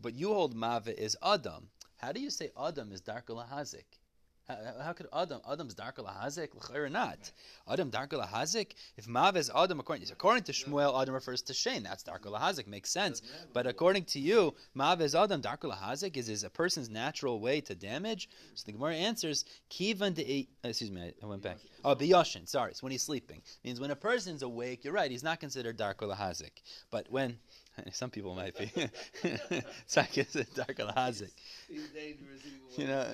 [0.00, 1.70] but you hold Mava is Adam.
[1.98, 3.84] How do you say Adam is dark lahazik?
[4.48, 6.48] How, how could Adam Adam's dark lahazik?
[6.74, 7.18] Or not?
[7.68, 8.72] Adam dark lahazik.
[8.96, 11.82] If Mava is Adam, according according to Shmuel, Adam refers to Shane.
[11.82, 12.66] That's dark lahazik.
[12.66, 13.20] Makes sense.
[13.52, 17.60] But according to you, Mav is Adam, Dark Lahazik is, is a person's natural way
[17.62, 18.28] to damage.
[18.54, 21.58] So the Gemara answers, Kivan de uh, excuse me, I, went back.
[21.84, 23.42] Oh, Biyoshin, sorry, it's when he's sleeping.
[23.64, 26.62] Means when a person's awake, you're right, he's not considered Dark Lahazik.
[26.90, 27.38] But when
[27.92, 28.70] some people might be.
[29.22, 30.08] it's not
[30.54, 31.30] Dark Lahazik.
[31.68, 32.42] He's dangerous
[32.76, 33.06] You know.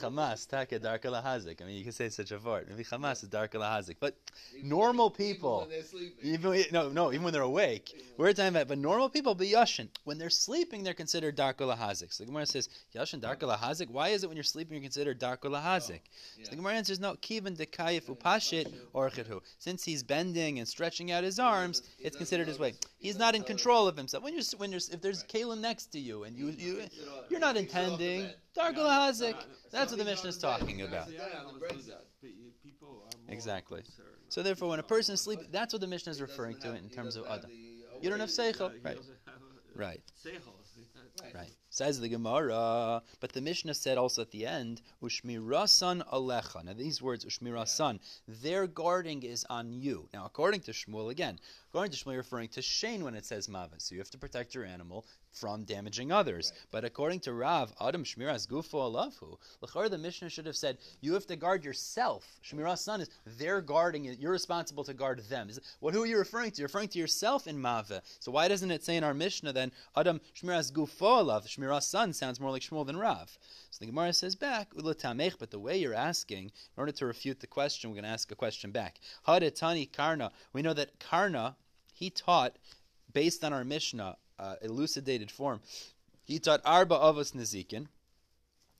[0.00, 1.62] Hamas, Taka Dark Lahazik.
[1.62, 2.66] I mean, you can say such a word.
[2.68, 3.96] Maybe Hamas is Dark Lahazik.
[4.00, 4.16] But
[4.56, 8.48] Even normal when- even people- when even no, no, even when they're awake, we're talking
[8.48, 8.68] about.
[8.68, 9.88] But normal people be yashin.
[10.04, 12.12] When they're sleeping, they're considered darko lahazik.
[12.12, 13.90] So the Gemara says yashin darko lahazik.
[13.90, 16.00] Why is it when you're sleeping you're considered darko lahazik?
[16.38, 16.44] Yeah.
[16.44, 17.14] So the Gemara answers no.
[17.14, 19.10] Kivan dekayif upashit or.
[19.58, 22.74] Since he's bending and stretching out his arms, it's considered his way.
[23.14, 24.22] Notice- he He's doesn't in control of himself.
[24.24, 25.28] When you're when you're if there's Right.
[25.28, 27.74] kalim next to you and you you He picks it up- you're not he picks
[27.74, 28.36] it off the intending bed.
[28.56, 29.20] darko Yeah, lahazik.
[29.32, 30.58] no, no, That's what the he's Mishnah is on the bed.
[30.60, 31.06] talking about.
[31.06, 32.20] on the Yeah, bed, I on the understood breaks that.
[32.20, 33.82] Pe- People are more Exactly.
[34.28, 36.74] So therefore, when a person are is sleeping, that's what the Mishnah is referring to
[36.74, 37.50] in terms of doesn't adam.
[38.02, 38.36] You don't have awareness.
[38.58, 38.96] seichel, Yeah, right?
[38.96, 39.18] doesn't
[39.74, 40.02] Right.
[41.34, 41.50] Right.
[41.76, 46.64] Says the Gemara, but the Mishnah said also at the end, Ushmirasan alecha.
[46.64, 50.08] Now these words, Ushmirasan, their guarding is on you.
[50.14, 53.48] Now according to Shmuel, again, according to Shmuel, you're referring to Shane when it says
[53.48, 53.74] Mava.
[53.76, 55.04] So you have to protect your animal
[55.36, 56.50] from damaging others.
[56.52, 56.66] Right.
[56.70, 61.12] But according to Rav, Adam Shmiras Gufo Alavhu, L'chor, the Mishnah should have said, you
[61.14, 62.24] have to guard yourself.
[62.44, 64.18] Shmirasan is they're guarding it.
[64.18, 65.50] You're responsible to guard them.
[65.50, 66.60] Is- What who are you referring to?
[66.60, 68.00] You're referring to yourself in Mava.
[68.20, 71.46] So why doesn't it say in our Mishnah then Adam Shmiras Gufo Alav?
[71.46, 73.36] Shmiras son sounds more like Shmuel than Rav.
[73.70, 77.40] So the Gemara says back, Ulatamech, but the way you're asking, in order to refute
[77.40, 79.00] the question, we're going to ask a question back.
[79.28, 80.32] Hadetani Karna.
[80.54, 81.56] We know that Karna,
[81.92, 82.56] he taught,
[83.12, 85.60] based on our Mishnah, uh, elucidated form,
[86.24, 87.86] he taught Arba Avos Nezikin.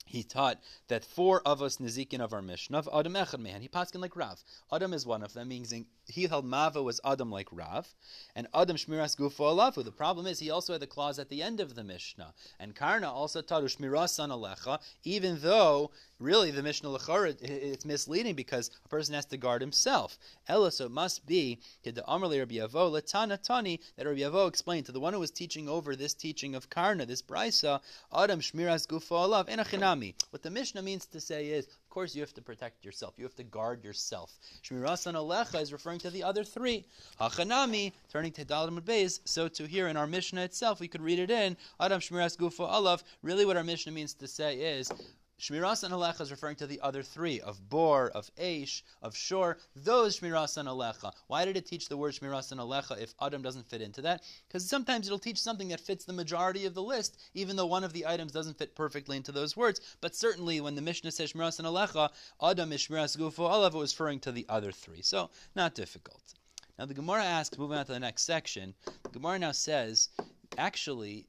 [0.09, 3.61] He taught that four of us Nezikin of our Mishnah, of Adam Echad Mehan.
[3.61, 4.43] He paskin like Rav.
[4.73, 7.93] Adam is one of them, meaning he held Mava was Adam like Rav,
[8.37, 9.85] and Adam Shmiras Gufo Alafu.
[9.85, 12.35] The problem is he also had the clause at the end of the Mishnah.
[12.61, 18.71] And Karna also taught Shmirasan Alecha, even though really the Mishnah Lechara, it's misleading because
[18.85, 20.19] a person has to guard himself.
[20.49, 24.87] Ella, so it must be, the Amarli Rabbi Yavo, Latana Tani, that Rabbi Yavo explained
[24.87, 27.81] to the one who was teaching over this teaching of Karna, this Brisa,
[28.17, 30.15] Adam Shmiras Gufo Alav, Enachinami.
[30.31, 33.15] What the Mishnah means to say is, of course, you have to protect yourself.
[33.17, 34.39] You have to guard yourself.
[34.63, 36.85] Shmirasan Alecha is referring to the other three.
[37.21, 41.19] Hachanami, turning to Dalamud Beis, so to here in our Mishnah itself, we could read
[41.19, 43.03] it in, Adam Shmiras Gufo Alav.
[43.23, 44.93] Really what our Mishnah means to say is,
[45.39, 49.59] Shmiras and Alecha is referring to the other three of Bor, of Aish, of Shor.
[49.75, 51.13] Those Shmiras and Alecha.
[51.27, 54.23] Why did it teach the word Shmiras and Alecha if Adam doesn't fit into that?
[54.49, 57.85] Because sometimes it'll teach something that fits the majority of the list, even though one
[57.85, 59.81] of the items doesn't fit perfectly into those words.
[60.01, 62.11] But certainly when the Mishnah says Shmiras and Alecha,
[62.43, 65.03] Adam is Shmiras Gufo Alav was referring to the other three.
[65.03, 66.33] So, not difficult.
[66.79, 70.09] Now the Gemara asks, moving on to the next section, the Gemara now says,
[70.57, 71.27] actually,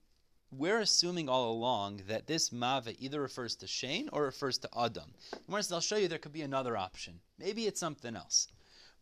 [0.52, 5.14] we're assuming all along that this mava either refers to Shane or refers to Adam.
[5.46, 7.20] Gemara says, I'll show you there could be another option.
[7.38, 8.48] Maybe it's something else.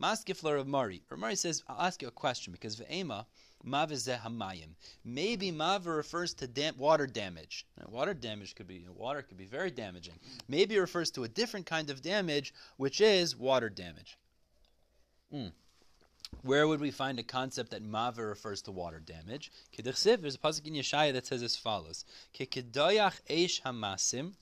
[0.01, 1.01] Maskifler of Mari.
[1.15, 3.25] Mari says, I'll ask you a question because Ve'ema,
[3.65, 4.75] Mava zeh hamayim.
[5.03, 7.65] Maybe Mava refers to dam- water damage.
[7.77, 10.19] Now, water damage could be water could be very damaging.
[10.47, 14.17] Maybe it refers to a different kind of damage, which is water damage.
[15.34, 15.51] Mm.
[16.41, 19.52] Where would we find a concept that Mava refers to water damage?
[19.76, 22.06] Kedichsiv, there's a pasuk in Yeshaya that says as follows:
[22.39, 24.34] eish hamasim,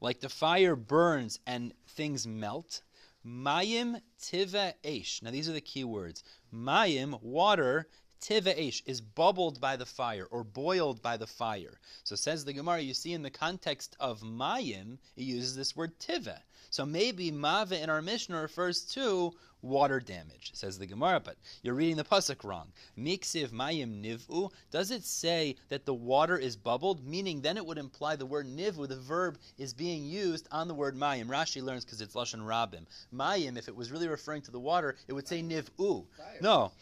[0.00, 2.82] like the fire burns and things melt.
[3.26, 5.22] Mayim tiva eish.
[5.22, 6.22] Now these are the key words.
[6.52, 7.88] Mayim, water,
[8.20, 11.80] tiva eish, is bubbled by the fire or boiled by the fire.
[12.04, 15.98] So says the Gemara, you see in the context of mayim, it uses this word
[15.98, 16.38] tiva.
[16.74, 19.32] So maybe mava in our Mishnah refers to
[19.62, 22.72] water damage, says the Gemara, but you're reading the pasuk wrong.
[22.98, 24.50] Miksiv mayim nivu.
[24.72, 27.06] Does it say that the water is bubbled?
[27.06, 30.74] Meaning, then it would imply the word nivu, the verb, is being used on the
[30.74, 31.26] word mayim.
[31.26, 32.86] Rashi learns because it's lashon rabim.
[33.14, 36.06] Mayim, if it was really referring to the water, it would say nivu.
[36.40, 36.72] No.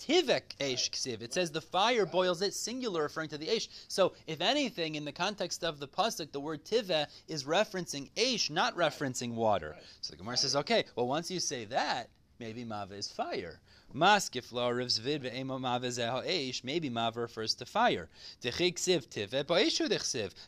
[0.00, 1.22] Tivek esh ksiv.
[1.22, 3.68] It says the fire boils it, singular, referring to the esh.
[3.88, 6.90] So, if anything, in the context of the pasuk, the word tive
[7.28, 9.76] is referencing esh, not referencing water.
[10.00, 12.08] So the Gemara says, okay, well, once you say that,
[12.38, 13.60] maybe mava is fire.
[13.92, 15.30] Maybe
[16.90, 18.08] mava refers to fire.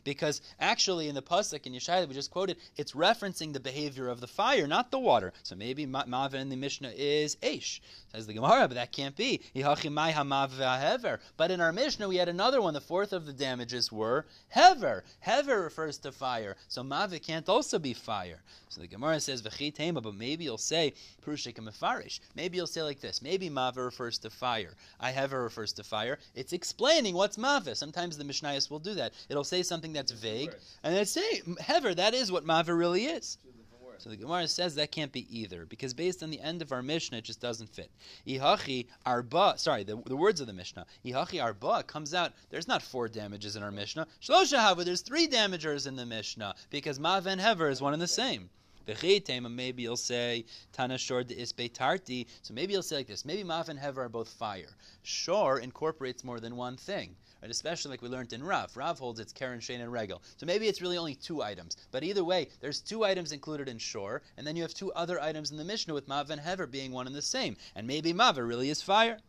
[0.03, 4.07] Because actually, in the pasuk in Yeshaya that we just quoted, it's referencing the behavior
[4.07, 5.33] of the fire, not the water.
[5.43, 7.81] So maybe ma- mava in the Mishnah is eish.
[8.13, 9.41] Says the Gemara, but that can't be.
[9.53, 12.73] But in our Mishnah, we had another one.
[12.73, 15.03] The fourth of the damages were hever.
[15.19, 16.55] Hever refers to fire.
[16.67, 18.41] So mava can't also be fire.
[18.69, 20.93] So the Gemara says v'chitema, but maybe you'll say
[21.25, 22.19] mefarish.
[22.35, 23.21] Maybe you'll say like this.
[23.21, 24.75] Maybe mava refers to fire.
[24.99, 26.19] I hever refers to fire.
[26.35, 27.75] It's explaining what's mava.
[27.75, 29.13] Sometimes the Mishnayos will do that.
[29.29, 31.93] It'll say something that's vague, and then say hever.
[31.93, 33.37] That is what mava really is.
[33.41, 34.03] Two different words.
[34.03, 36.81] So the Gemara says that can't be either, because based on the end of our
[36.81, 37.91] Mishnah, it just doesn't fit.
[38.27, 40.85] Ihachi arba, sorry, the, the words of the Mishnah.
[41.05, 42.33] Ihachi arba comes out.
[42.49, 44.07] There's not four damages in our Mishnah.
[44.21, 44.83] Shlosha hava.
[44.83, 48.49] There's three damagers in the Mishnah because mav and hever is one and the same.
[48.87, 52.27] V'chitema, maybe you'll say Tana Shor de Isbe Tarti.
[52.41, 54.75] So maybe you'll say like this: maybe Mav and Hever are both fire.
[55.03, 57.15] Shor incorporates more than one thing?
[57.41, 58.75] Especially like we learned in Rav.
[58.77, 60.21] Rav holds it's Keren, Shane, and Regel.
[60.37, 61.75] So maybe it's really only two items.
[61.91, 65.19] But either way, there's two items included in Shor, and then you have two other
[65.19, 67.57] items in the Mishnah with Mav and Hever being one and the same.
[67.75, 69.19] And maybe Mav really is fire.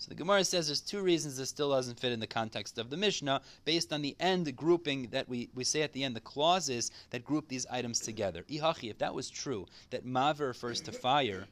[0.00, 2.88] So the Gemara says there's two reasons this still doesn't fit in the context of
[2.88, 6.20] the Mishnah, based on the end grouping that we, we say at the end, the
[6.20, 8.42] clauses that group these items together.
[8.48, 11.48] Ihachi, if that was true, that Maver refers to fire,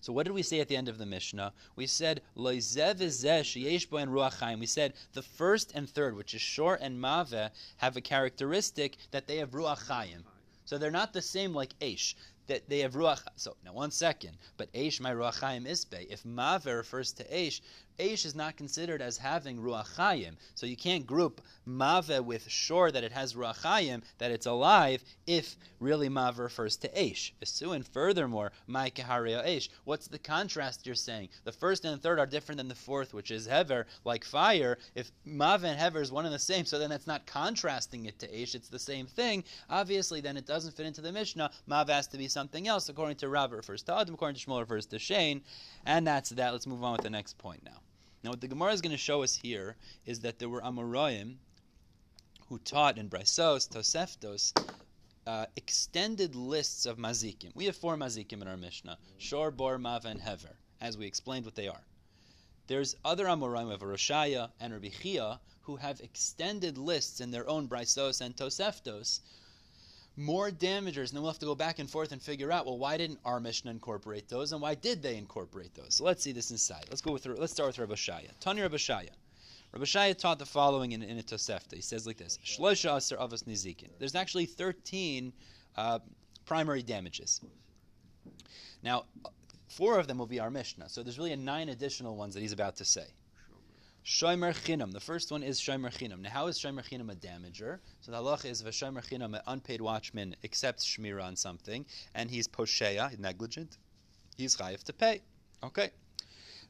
[0.00, 1.52] so what did we say at the end of the Mishnah?
[1.74, 2.22] We said.
[2.36, 9.26] We said the first and third, which is shor and mave, have a characteristic that
[9.26, 10.22] they have ruach.
[10.64, 12.14] So they're not the same like Aish.
[12.46, 13.22] That they have ruach.
[13.36, 14.36] So now one second.
[14.56, 16.06] But Aish my ruach isbe.
[16.08, 17.60] If mave refers to Aish,
[18.00, 20.36] Aish is not considered as having ruach chaim.
[20.54, 25.04] So you can't group mave with shor that it has ruach chaim, that it's alive,
[25.26, 27.32] if really mave refers to Aish.
[27.62, 29.68] And furthermore, my keharia Aish.
[29.84, 31.28] What's the contrast you're saying?
[31.44, 34.78] The first and the third are different than the fourth, which is hever, like fire.
[34.94, 38.18] If mave and hever is one and the same, so then that's not contrasting it
[38.20, 38.54] to Aish.
[38.54, 39.44] It's the same thing.
[39.68, 41.50] Obviously, then it doesn't fit into the Mishnah.
[41.66, 42.88] Mav has to be something else.
[42.88, 44.14] According to Rav, refers to Adam.
[44.14, 45.42] According to Shmuel, refers to Shane.
[45.84, 46.52] And that's that.
[46.52, 47.80] Let's move on with the next point now.
[48.22, 51.38] Now, what the Gemara is going to show us here is that there were Amoraim
[52.48, 54.52] who taught in Braisos, Toseftos,
[55.26, 57.54] uh, extended lists of mazikim.
[57.54, 61.44] We have four mazikim in our Mishnah: Shor, Bor, Mava, and Hever, as we explained
[61.44, 61.84] what they are.
[62.66, 67.68] There's other Amoraim of Roshaya and Rabbi Chiya who have extended lists in their own
[67.68, 69.20] Braisos and Toseftos,
[70.16, 72.78] more damagers, and then we'll have to go back and forth and figure out, well,
[72.78, 75.94] why didn't our Mishnah incorporate those, and why did they incorporate those?
[75.94, 76.84] So let's see this inside.
[76.88, 78.30] Let's go with let's start with Rabbi Oshaya.
[78.40, 79.10] Tani Rabbi Oshaya.
[79.72, 81.74] Rabbi Oshaya taught the following in, in a Tosefta.
[81.74, 83.90] He says like this: avos nizikin.
[83.98, 85.32] There's actually 13
[85.76, 86.00] uh,
[86.44, 87.40] primary damages.
[88.82, 89.04] Now,
[89.68, 92.52] four of them will be our Mishnah, so there's really nine additional ones that he's
[92.52, 93.06] about to say.
[94.10, 94.92] Shomer Chinam.
[94.92, 96.22] The first one is Shomer Chinam.
[96.22, 97.78] Now, how is Shomer Chinam a damager?
[98.00, 101.86] So the halacha is if a Shomer Chinam, an unpaid watchman, accepts Shmira on something,
[102.16, 103.78] and he's posheya, negligent,
[104.36, 105.22] he's chayiv to pay.
[105.62, 105.90] Okay.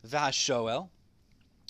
[0.07, 0.91] Vashoel,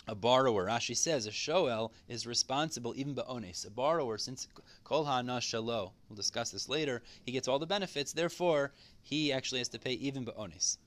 [0.09, 0.67] a borrower.
[0.67, 3.65] Rashi says a shoel is responsible even ba'ones.
[3.65, 4.49] A borrower, since
[4.83, 9.59] kol ha'ana shalo, we'll discuss this later, he gets all the benefits, therefore, he actually
[9.59, 10.79] has to pay even ba'ones.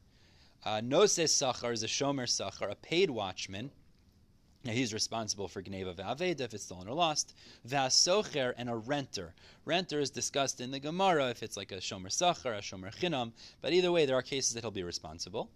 [0.66, 3.72] Uh, Noses sachar is a shomer sachar, a paid watchman.
[4.64, 7.36] Now he's responsible for Gneva V'Aveda if it's stolen or lost.
[7.68, 9.34] V'Asocher and a renter.
[9.66, 13.34] Renter is discussed in the Gemara if it's like a Shomer Sachar, a Shomer Chinam.
[13.62, 15.50] But either way, there are cases that he'll be responsible.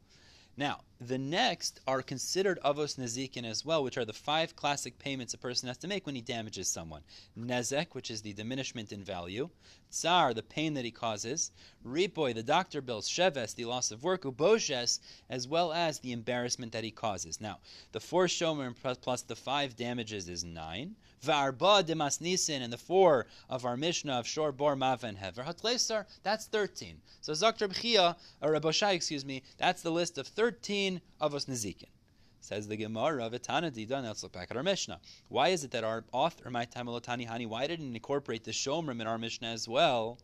[0.58, 5.34] Now, the next are considered avos nezikin as well, which are the five classic payments
[5.34, 7.04] a person has to make when he damages someone.
[7.38, 9.50] Nezek, which is the diminishment in value.
[9.92, 11.52] Tsar, the pain that he causes.
[11.86, 13.08] Ripoy, the doctor bills.
[13.08, 14.24] Sheves, the loss of work.
[14.24, 17.40] Uboshes, as well as the embarrassment that he causes.
[17.40, 17.60] Now,
[17.92, 20.96] the four shomer plus the five damages is nine.
[21.24, 25.44] V'arba demas nisin, and the four of our Mishnah of Shor, Bor, Mava, and Hever.
[25.44, 27.02] Hatlesar, that's 13.
[27.22, 30.87] So Zakter B'chia, or Raboshai, excuse me, that's the list of 13
[31.20, 31.90] of us Nezikin.
[32.40, 35.00] Says the Gemara, Vitana Dida, let's look back at our Mishnah.
[35.28, 39.18] Why is it that our author, Tamalotani Hani, why didn't incorporate the Shomrim in our
[39.18, 40.18] Mishnah as well?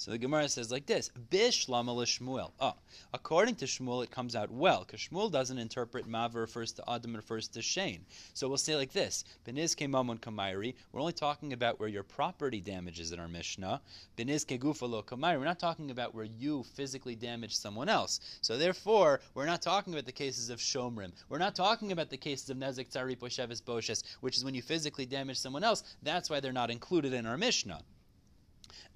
[0.00, 2.52] So the Gemara says like this: Bishlama Shmuel.
[2.60, 2.74] Oh, ah,
[3.12, 7.10] according to Shmuel, it comes out well because Shmuel doesn't interpret Maver refers to Adam
[7.10, 8.06] and refers to Shane.
[8.32, 10.76] So we'll say like this: Beniz Mamon Kamairi.
[10.92, 13.80] We're only talking about where your property damages in our Mishnah.
[14.16, 15.36] Beniz Gufalo Kamairi.
[15.36, 18.20] We're not talking about where you physically damage someone else.
[18.40, 21.10] So therefore, we're not talking about the cases of Shomrim.
[21.28, 24.62] We're not talking about the cases of Nezek Tzari Poshevis Boshes, which is when you
[24.62, 25.82] physically damage someone else.
[26.04, 27.82] That's why they're not included in our Mishnah.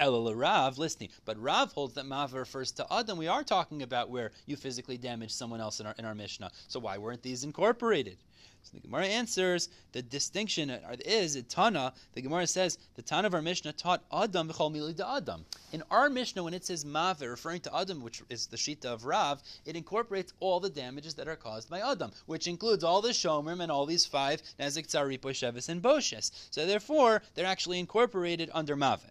[0.01, 1.11] Elul Rav listening.
[1.25, 3.19] But Rav holds that Mav refers to Adam.
[3.19, 6.51] We are talking about where you physically damage someone else in our, in our Mishnah.
[6.69, 8.19] So why weren't these incorporated?
[8.65, 11.93] So the Gemara answers the distinction is a Tana.
[12.13, 15.45] The Gemara says the Tana of our Mishnah taught Adam v'chol mili da Adam.
[15.73, 19.05] In our Mishnah, when it says Maveh, referring to Adam, which is the Shita of
[19.05, 23.09] Rav, it incorporates all the damages that are caused by Adam, which includes all the
[23.09, 26.31] Shomerim and all these five Nezik, Tzari, Poshevis, and Boshes.
[26.53, 29.11] So therefore, they're actually incorporated under Maveh.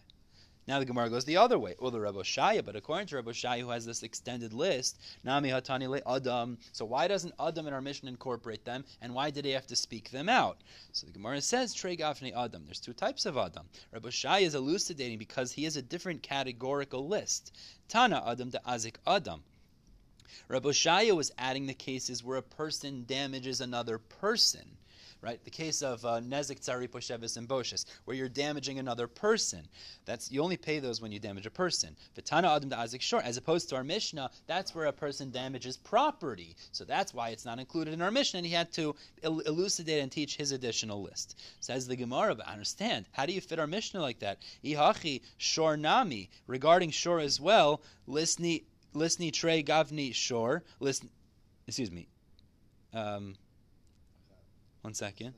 [0.68, 1.76] Now the Gemara goes the other way.
[1.80, 5.50] Well, the Rebbe Shaya, but according to Rebbe Shaya, who has this extended list, Nami
[5.50, 6.58] Hatani Le Adam.
[6.72, 9.76] So why doesn't Adam in our mission incorporate them, and why did he have to
[9.76, 10.62] speak them out?
[10.92, 12.64] So the Gemara says Trey Gavni Adam.
[12.66, 13.68] There's two types of Adam.
[13.92, 17.56] Rebbe Shaya is elucidating because he has a different categorical list.
[17.88, 19.44] Tana Adam to Azik Adam.
[20.48, 24.78] Rabbi Shaya was adding the cases where a person damages another person
[25.22, 25.44] right?
[25.44, 29.68] The case of uh, Nezik Tzari Poshevis and Boshes, where you're damaging another person.
[30.06, 31.96] That's You only pay those when you damage a person.
[32.18, 36.56] Vitana Adam Azik Shor, as opposed to our Mishnah, that's where a person damages property.
[36.72, 40.02] So that's why it's not included in our Mishnah, and he had to el- elucidate
[40.02, 41.40] and teach his additional list.
[41.60, 43.06] Says the Gemara, but understand.
[43.12, 44.40] How do you fit our Mishnah like that?
[44.64, 48.64] Ihachi Shor Nami, regarding Shor as well, Lisni,
[48.96, 51.10] Lisni Trey Gavni Shor, listen,
[51.68, 52.08] excuse me.
[52.94, 53.36] Um,
[54.82, 55.34] one second.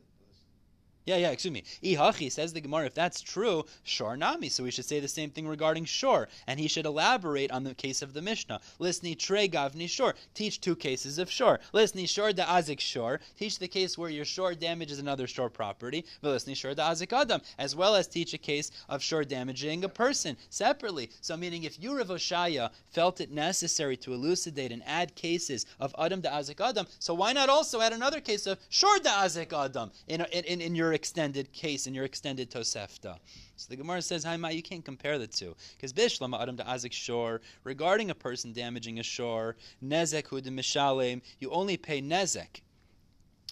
[1.06, 1.64] Yeah, yeah, excuse me.
[1.84, 4.50] Ihachi says the Gemara, if that's true, Shor Nami.
[4.50, 6.30] So we should say the same thing regarding Shor.
[6.48, 8.62] And he should elaborate on the case of the Mishnah.
[8.80, 10.16] Lisni Tre Gavni Shor.
[10.34, 11.60] Teach two cases of Shor.
[11.74, 13.20] Lisni Shor da Azik Shor.
[13.38, 16.06] Teach the case where your Shor damages another Shor property.
[16.24, 17.42] Lisni Shor da Azik Adam.
[17.58, 21.10] As well as teach a case of Shor damaging a person separately.
[21.20, 25.94] So meaning if you, Rav Oshaya, felt it necessary to elucidate and add cases of
[26.00, 29.52] Adam da Azik Adam, so why not also add another case of Shor da Azik
[29.54, 33.18] Adam in, in, in your extended case in your extended Tosefta.
[33.56, 35.56] So the Gemara says, Hi, Ma, you can't compare the two.
[35.76, 41.22] Because Bishlama Adam to Azik Shor, regarding a person damaging a shor, Nezek Hud Mishalem,
[41.40, 42.62] you only pay Nezek.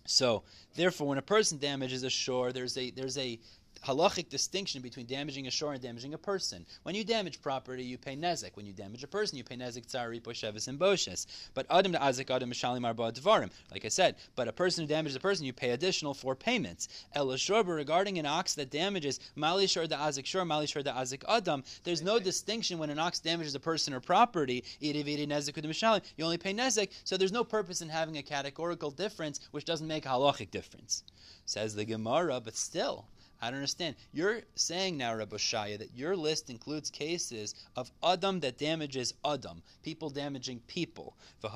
[0.06, 0.44] So,
[0.76, 3.40] therefore, when a person damages a shor, there's a there's a
[3.86, 6.66] halachic distinction between damaging a shor and damaging a person.
[6.84, 8.56] When you damage property, you pay nezek.
[8.56, 11.26] When you damage a person, you pay nezek tzari, poshevis, and boshes.
[11.54, 13.50] But adam azik adam mishalim arba dvarim.
[13.72, 16.88] Like I said, but a person who damages a person, you pay additional four payments.
[17.14, 20.94] El ashurba, regarding an ox that damages mali shor da azik shor, mali shor da
[20.94, 21.64] azik adam.
[21.84, 24.64] There's no distinction when an ox damages a person or property.
[24.80, 29.88] You only pay nezek, so there's no purpose in having a categorical difference, which doesn't
[29.88, 31.04] make a halachic difference.
[31.46, 33.06] Says the Gemara, but still.
[33.42, 33.96] I don't understand.
[34.14, 39.64] You're saying now, Rabbi Shaya, that your list includes cases of Adam that damages Adam,
[39.82, 41.16] people damaging people.
[41.42, 41.50] The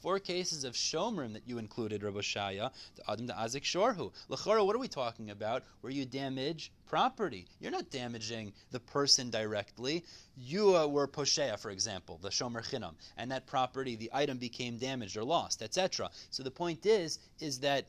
[0.00, 4.12] four cases of Shomrim that you included, Rabbi Shaya, the Adam the Azik Shorhu.
[4.30, 5.64] Lachora, what are we talking about?
[5.80, 7.46] Where you damage property.
[7.60, 10.04] You're not damaging the person directly.
[10.36, 14.78] You uh, were poshea, for example, the shomer chinam, and that property, the item became
[14.78, 16.10] damaged or lost, etc.
[16.30, 17.86] So the point is, is that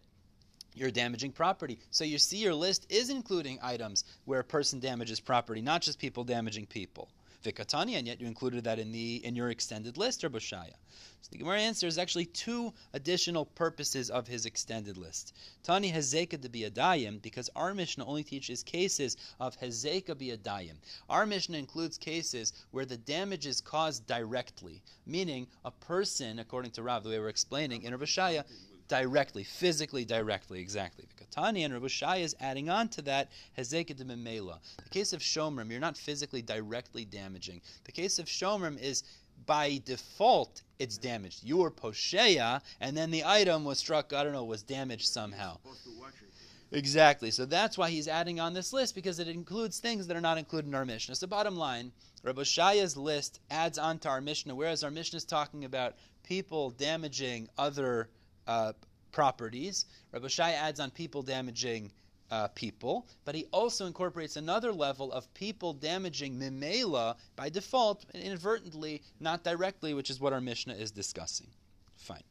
[0.73, 1.79] you're damaging property.
[1.91, 5.99] So you see your list is including items where a person damages property, not just
[5.99, 7.09] people damaging people.
[7.43, 10.73] Vikatani, and yet you included that in the in your extended list, or Bushaya.
[11.21, 15.35] So the Gemara answers actually two additional purposes of his extended list.
[15.63, 20.75] Tani Hezeka de Biadayim, because our Mishnah only teaches cases of Hezeka Biadayim.
[21.09, 26.83] Our Mishnah includes cases where the damage is caused directly, meaning a person, according to
[26.83, 28.43] Rav, the way we're explaining in Rabashaya,
[28.87, 31.05] directly, physically directly, exactly.
[31.17, 34.59] The Katani and Rabbi Shai is adding on to that Hezeket Memela.
[34.83, 37.61] The case of Shomrim, you're not physically directly damaging.
[37.83, 39.03] The case of Shomrim is
[39.45, 41.43] by default it's damaged.
[41.43, 45.57] You were Posheya, and then the item was struck, I don't know, was damaged somehow.
[45.63, 46.27] Supposed to watch it.
[46.71, 47.31] Exactly.
[47.31, 50.37] So that's why he's adding on this list because it includes things that are not
[50.37, 51.15] included in our Mishnah.
[51.15, 51.91] So bottom line,
[52.23, 56.71] Rabbi Shaya's list adds on to our Mishnah, whereas our Mishnah is talking about people
[56.71, 58.09] damaging other
[58.47, 58.73] uh,
[59.11, 59.85] properties.
[60.11, 61.91] Rabbi Shaya adds on people damaging
[62.29, 69.01] uh, people, but he also incorporates another level of people damaging Mimela by default, inadvertently,
[69.19, 71.47] not directly, which is what our Mishnah is discussing.
[71.95, 72.23] Fine.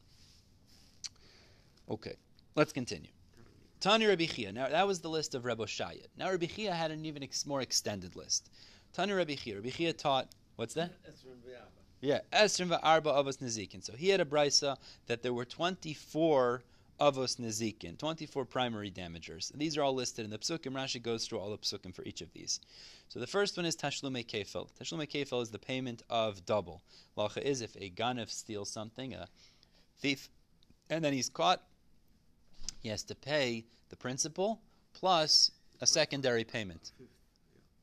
[1.88, 2.16] Okay,
[2.54, 3.10] let's continue.
[3.80, 4.52] Tani Rabbi Chiya.
[4.52, 6.06] Now that was the list of Rabbi Shaya.
[6.16, 8.50] Now Rabbi Chiya had an even ex- more extended list.
[8.92, 9.56] Tani Rabbi Chiya.
[9.56, 10.90] Rabbi Chiya taught what's that?
[12.00, 13.82] Yeah, Esrim va'arba avos nezikin.
[13.82, 14.76] So he had a brisa
[15.06, 16.62] that there were 24
[17.00, 19.50] avos nezikin, 24 primary damagers.
[19.52, 20.72] And these are all listed in the psukim.
[20.72, 22.60] Rashi goes through all the psukim for each of these.
[23.08, 24.68] So the first one is tashlume kefel.
[24.78, 26.82] Tashlume kefel is the payment of double.
[27.16, 29.28] Lacha is if a ganav steals something, a
[29.98, 30.28] thief,
[30.90, 31.62] and then he's caught,
[32.80, 34.60] he has to pay the principal
[34.92, 36.92] plus a secondary payment.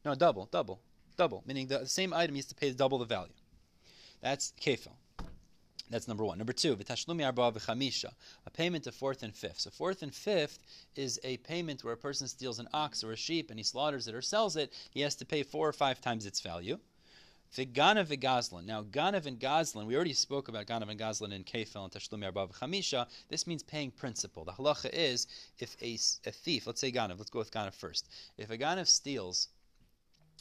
[0.05, 0.81] No, double, double,
[1.17, 1.43] double.
[1.45, 3.33] Meaning the same item he has to pay double the value.
[4.23, 4.93] That's kefil.
[5.89, 6.37] That's number one.
[6.37, 8.13] Number two, v'tashlumi arba v'chamisha,
[8.47, 9.59] a payment of fourth and fifth.
[9.59, 10.59] So fourth and fifth
[10.95, 14.07] is a payment where a person steals an ox or a sheep and he slaughters
[14.07, 14.71] it or sells it.
[14.91, 16.79] He has to pay four or five times its value.
[17.53, 18.65] V'ganav v'gazlan.
[18.65, 22.23] Now, ganav and gazlan, we already spoke about ganav and gazlan in kefil and tashlumi
[22.23, 23.07] arba v'chamisha.
[23.27, 24.45] This means paying principal.
[24.45, 25.27] The halacha is
[25.59, 25.97] if a
[26.31, 28.07] thief, let's say ganav, let's go with ganav first.
[28.37, 29.49] If a ganav steals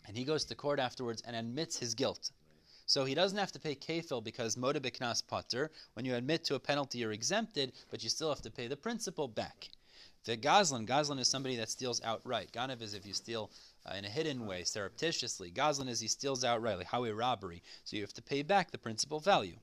[0.06, 2.30] and he goes to court afterwards and admits his guilt,
[2.86, 4.80] so he doesn't have to pay kefil because moda
[5.28, 5.70] pater.
[5.94, 8.76] When you admit to a penalty, you're exempted, but you still have to pay the
[8.76, 9.68] principal back.
[10.24, 12.52] The gazlan, gazlan is somebody that steals outright.
[12.52, 13.50] Ganav is if you steal
[13.84, 15.50] uh, in a hidden way, surreptitiously.
[15.50, 17.62] Gazlan is he steals outright, like highway robbery.
[17.84, 19.56] So you have to pay back the principal value.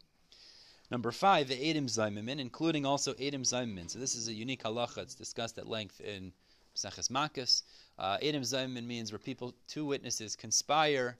[0.91, 3.89] Number five, the Edim Zaymimin, including also Edim Zaymimin.
[3.89, 4.97] So this is a unique halacha.
[4.97, 6.33] It's discussed at length in
[6.75, 7.63] Maseches Makkos.
[7.97, 11.17] Uh, Edim Zaymimin means where people, two witnesses, conspire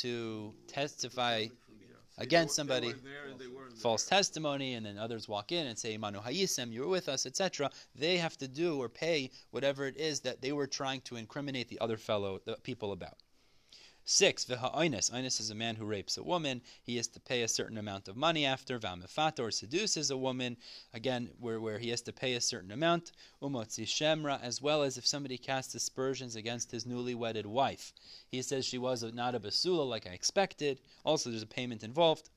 [0.00, 1.46] to testify
[2.18, 2.94] against somebody
[3.76, 7.26] false testimony, and then others walk in and say, Manu Hayisem, you were with us,
[7.26, 11.16] etc., they have to do or pay whatever it is that they were trying to
[11.16, 13.18] incriminate the other fellow, the people about.
[14.08, 15.10] Six, v'ha'oines.
[15.10, 16.62] Oines is a man who rapes a woman.
[16.80, 18.78] He has to pay a certain amount of money after.
[18.78, 20.58] V'amefata, or seduces a woman.
[20.94, 23.10] Again, where, where he has to pay a certain amount.
[23.42, 27.92] Umotzi shemra, as well as if somebody casts aspersions against his newly wedded wife.
[28.28, 30.80] He says she was not a basula like I expected.
[31.04, 32.30] Also, there's a payment involved.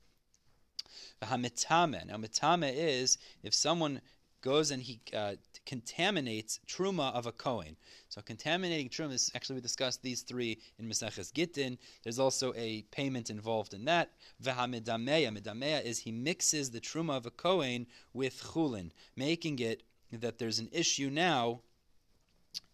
[1.21, 2.03] V'hamitame.
[2.07, 4.01] Now, mitame is if someone
[4.41, 5.35] goes and he uh,
[5.69, 7.75] contaminates truma of a kohen.
[8.09, 11.77] So contaminating truma is actually we discussed these three in Maseches Gittin.
[12.01, 14.09] There's also a payment involved in that.
[14.43, 15.29] V'hamidameya.
[15.31, 20.57] Midameya is he mixes the truma of a kohen with chulin, making it that there's
[20.57, 21.61] an issue now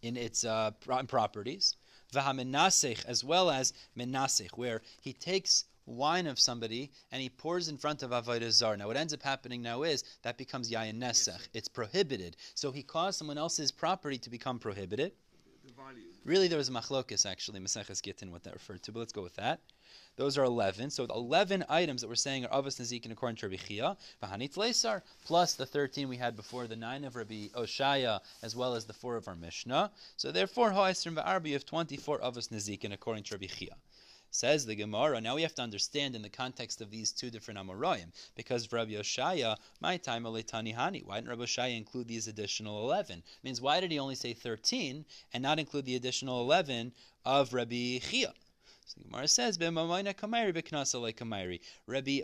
[0.01, 0.71] in its uh,
[1.07, 1.75] properties.
[2.13, 7.77] V'hamenasech, as well as menasech, where he takes wine of somebody and he pours in
[7.77, 8.77] front of avodah zar.
[8.77, 11.47] Now, what ends up happening now is that becomes yayin nesech.
[11.53, 12.37] It's prohibited.
[12.53, 15.13] So he caused someone else's property to become prohibited.
[15.65, 15.71] The.
[16.23, 19.23] Really, there was a machlokas actually, Maseches Gittin, what that referred to, but let's go
[19.23, 19.61] with that.
[20.15, 20.91] Those are 11.
[20.91, 24.55] So the 11 items that we're saying are Avos Nezikin according to Rabbi Chiya, Vahanit
[24.55, 28.85] Lesar, plus the 13 we had before, the 9 of Rabbi Oshaya, as well as
[28.85, 29.91] the 4 of our Mishnah.
[30.17, 33.73] So therefore, Ha'esrim Va'arbi, you have 24 Avos Nezikin according to Rabbi Chiya.
[34.35, 35.21] Says the Gemara.
[35.21, 38.91] Now we have to understand in the context of these two different Amoraim, because Rabbi
[38.91, 41.05] Yoshaya, my time Tani Hani.
[41.05, 43.23] Why didn't Rabbi Yoshaya include these additional eleven?
[43.43, 46.91] Means why did he only say thirteen and not include the additional eleven
[47.23, 48.33] of Rabbi Chiya?
[48.85, 49.57] So the Gemara says.
[49.57, 49.71] Rabbi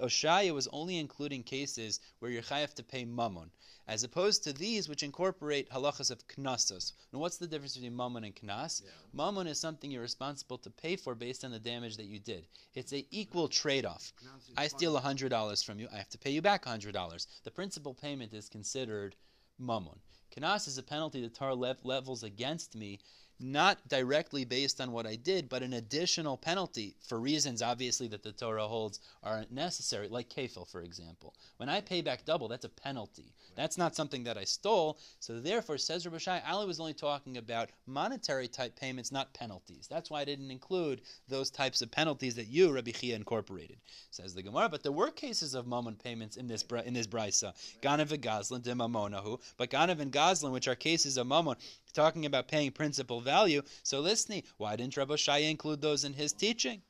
[0.04, 3.52] Oshaya was only including cases where you're chayav to pay mammon,
[3.88, 6.94] as opposed to these which incorporate halachas of knasos.
[7.12, 8.82] Now, what's the difference between mammon and knas?
[9.14, 12.48] Mammon is something you're responsible to pay for based on the damage that you did.
[12.74, 14.14] It's an equal trade-off.
[14.58, 15.04] I steal fine.
[15.04, 15.88] hundred dollars from you.
[15.94, 17.28] I have to pay you back hundred dollars.
[17.44, 19.16] The principal payment is considered
[19.60, 20.00] mammon.
[20.36, 23.00] Knas is a penalty the Torah lev- levels against me,
[23.42, 28.24] not directly based on what I did, but an additional penalty for reasons obviously that
[28.24, 31.34] the Torah holds are necessary, like kefil, for example.
[31.58, 33.34] When I pay back double, that's a penalty.
[33.56, 34.98] That's not something that I stole.
[35.20, 39.88] So therefore, says Rabbi Shai, Ali was only talking about monetary type payments, not penalties.
[39.90, 43.78] That's why I didn't include those types of penalties that you, Rabbi Chiya, incorporated.
[44.12, 47.54] Says the Gemara, but there were cases of mammon payments in this in this brisa.
[47.82, 51.58] Ganav and Goslin, Dimamonahu, but Ganav and Goslin, which are cases of mammon,
[51.92, 53.62] talking about paying principal value.
[53.84, 56.82] So listening, why didn't Rabbi Shai include those in his teaching?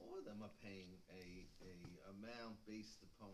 [0.00, 3.28] All of them are paying a, a amount based upon.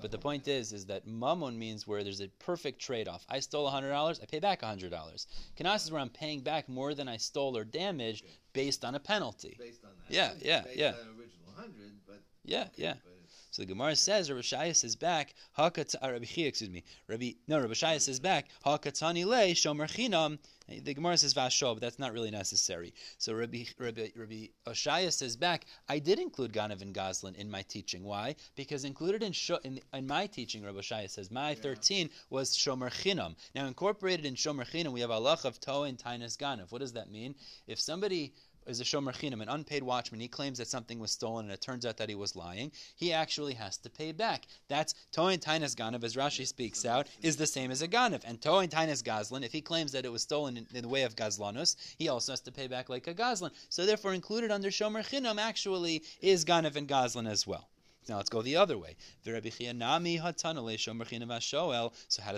[0.00, 3.26] But the point is, is that mammon means where there's a perfect trade-off.
[3.28, 5.26] I stole hundred dollars, I pay back hundred dollars.
[5.58, 9.00] Kanas is where I'm paying back more than I stole or damaged based on a
[9.00, 9.56] penalty.
[9.58, 10.14] Based on that.
[10.14, 10.90] Yeah, yeah, based yeah.
[11.18, 12.94] Original hundred, but Yeah, okay, yeah.
[13.04, 13.17] But
[13.58, 15.34] So the Gemara says, Rabbi Shayas says back.
[15.58, 16.84] Hakat, uh, Rabbi Chiya, excuse me.
[17.08, 18.46] Rabbi no, Rabbi Shayas is back.
[18.64, 20.38] Hakatani le shomer chinam.
[20.68, 22.94] The Gemara says vashol, but that's not really necessary.
[23.16, 25.66] So Rabbi Rabbi Rabbi Oshaya is back.
[25.88, 28.04] I did include Ganav and Goslin in my teaching.
[28.04, 28.36] Why?
[28.54, 32.90] Because included in Sho- in, in my teaching, Rabbi Oshaya says my thirteen was shomer
[32.90, 33.34] chinam.
[33.56, 36.70] Now incorporated in shomer chinam, we have Allah of Toa and Tainus Ganav.
[36.70, 37.34] What does that mean?
[37.66, 38.34] If somebody
[38.68, 40.20] is a shomer chinam, an unpaid watchman.
[40.20, 42.70] He claims that something was stolen, and it turns out that he was lying.
[42.94, 44.46] He actually has to pay back.
[44.68, 48.22] That's toin tainas ganav, as Rashi speaks out, is the same as a ganav.
[48.24, 51.16] And toin tainas gazlan, if he claims that it was stolen in, the way of
[51.16, 53.50] gazlanus, he also has to pay back like a gazlan.
[53.68, 57.68] So therefore, included under shomer chinam actually is ganav and gazlan as well.
[58.08, 58.96] Now let's go the other way.
[59.24, 59.58] So how does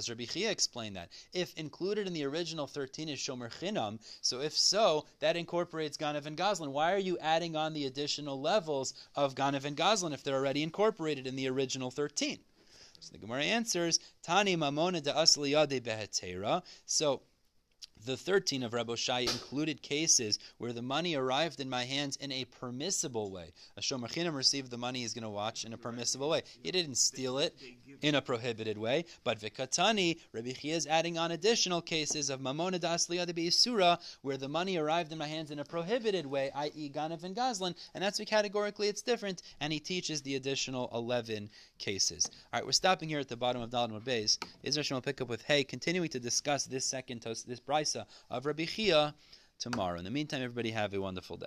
[0.09, 1.11] Rabbi Chiya explain that?
[1.33, 6.27] If included in the original 13 is shomer chinam, so if so, that incorporates Ganav
[6.27, 6.73] and Goslin.
[6.73, 10.65] Why are you adding on the additional levels of Ganav and Goslin if they're already
[10.65, 12.41] incorporated in the original 13?
[12.99, 16.63] So the Gemara answers, Tani mamona de asliyade behetera.
[16.85, 17.23] So
[18.07, 22.33] the 13 of Rabbi Shai included cases where the money arrived in my hands in
[22.33, 23.53] a permissible way.
[23.77, 26.43] A Shomer Chinam received the money he's going to watch in a permissible way.
[26.63, 27.55] He didn't steal it
[28.03, 29.05] in a prohibited way.
[29.25, 34.37] But Vikatani, Rabbi Chiya is adding on additional cases of Mamona Das Liyad Surah where
[34.37, 36.91] the money arrived in my hands in a prohibited way, i.e.
[36.95, 41.51] Ganav and Goslin, and that's why categorically it's different, and he teaches the additional 11
[41.79, 42.29] cases.
[42.53, 44.39] All right, we're stopping here at the bottom of Daled Amud Beis.
[44.63, 47.61] Israel will pick up with Hey, continuing to discuss this second, this
[47.91, 49.15] brisa of Rabbi Chiya
[49.59, 49.99] tomorrow.
[49.99, 51.47] In the meantime, everybody have a wonderful day.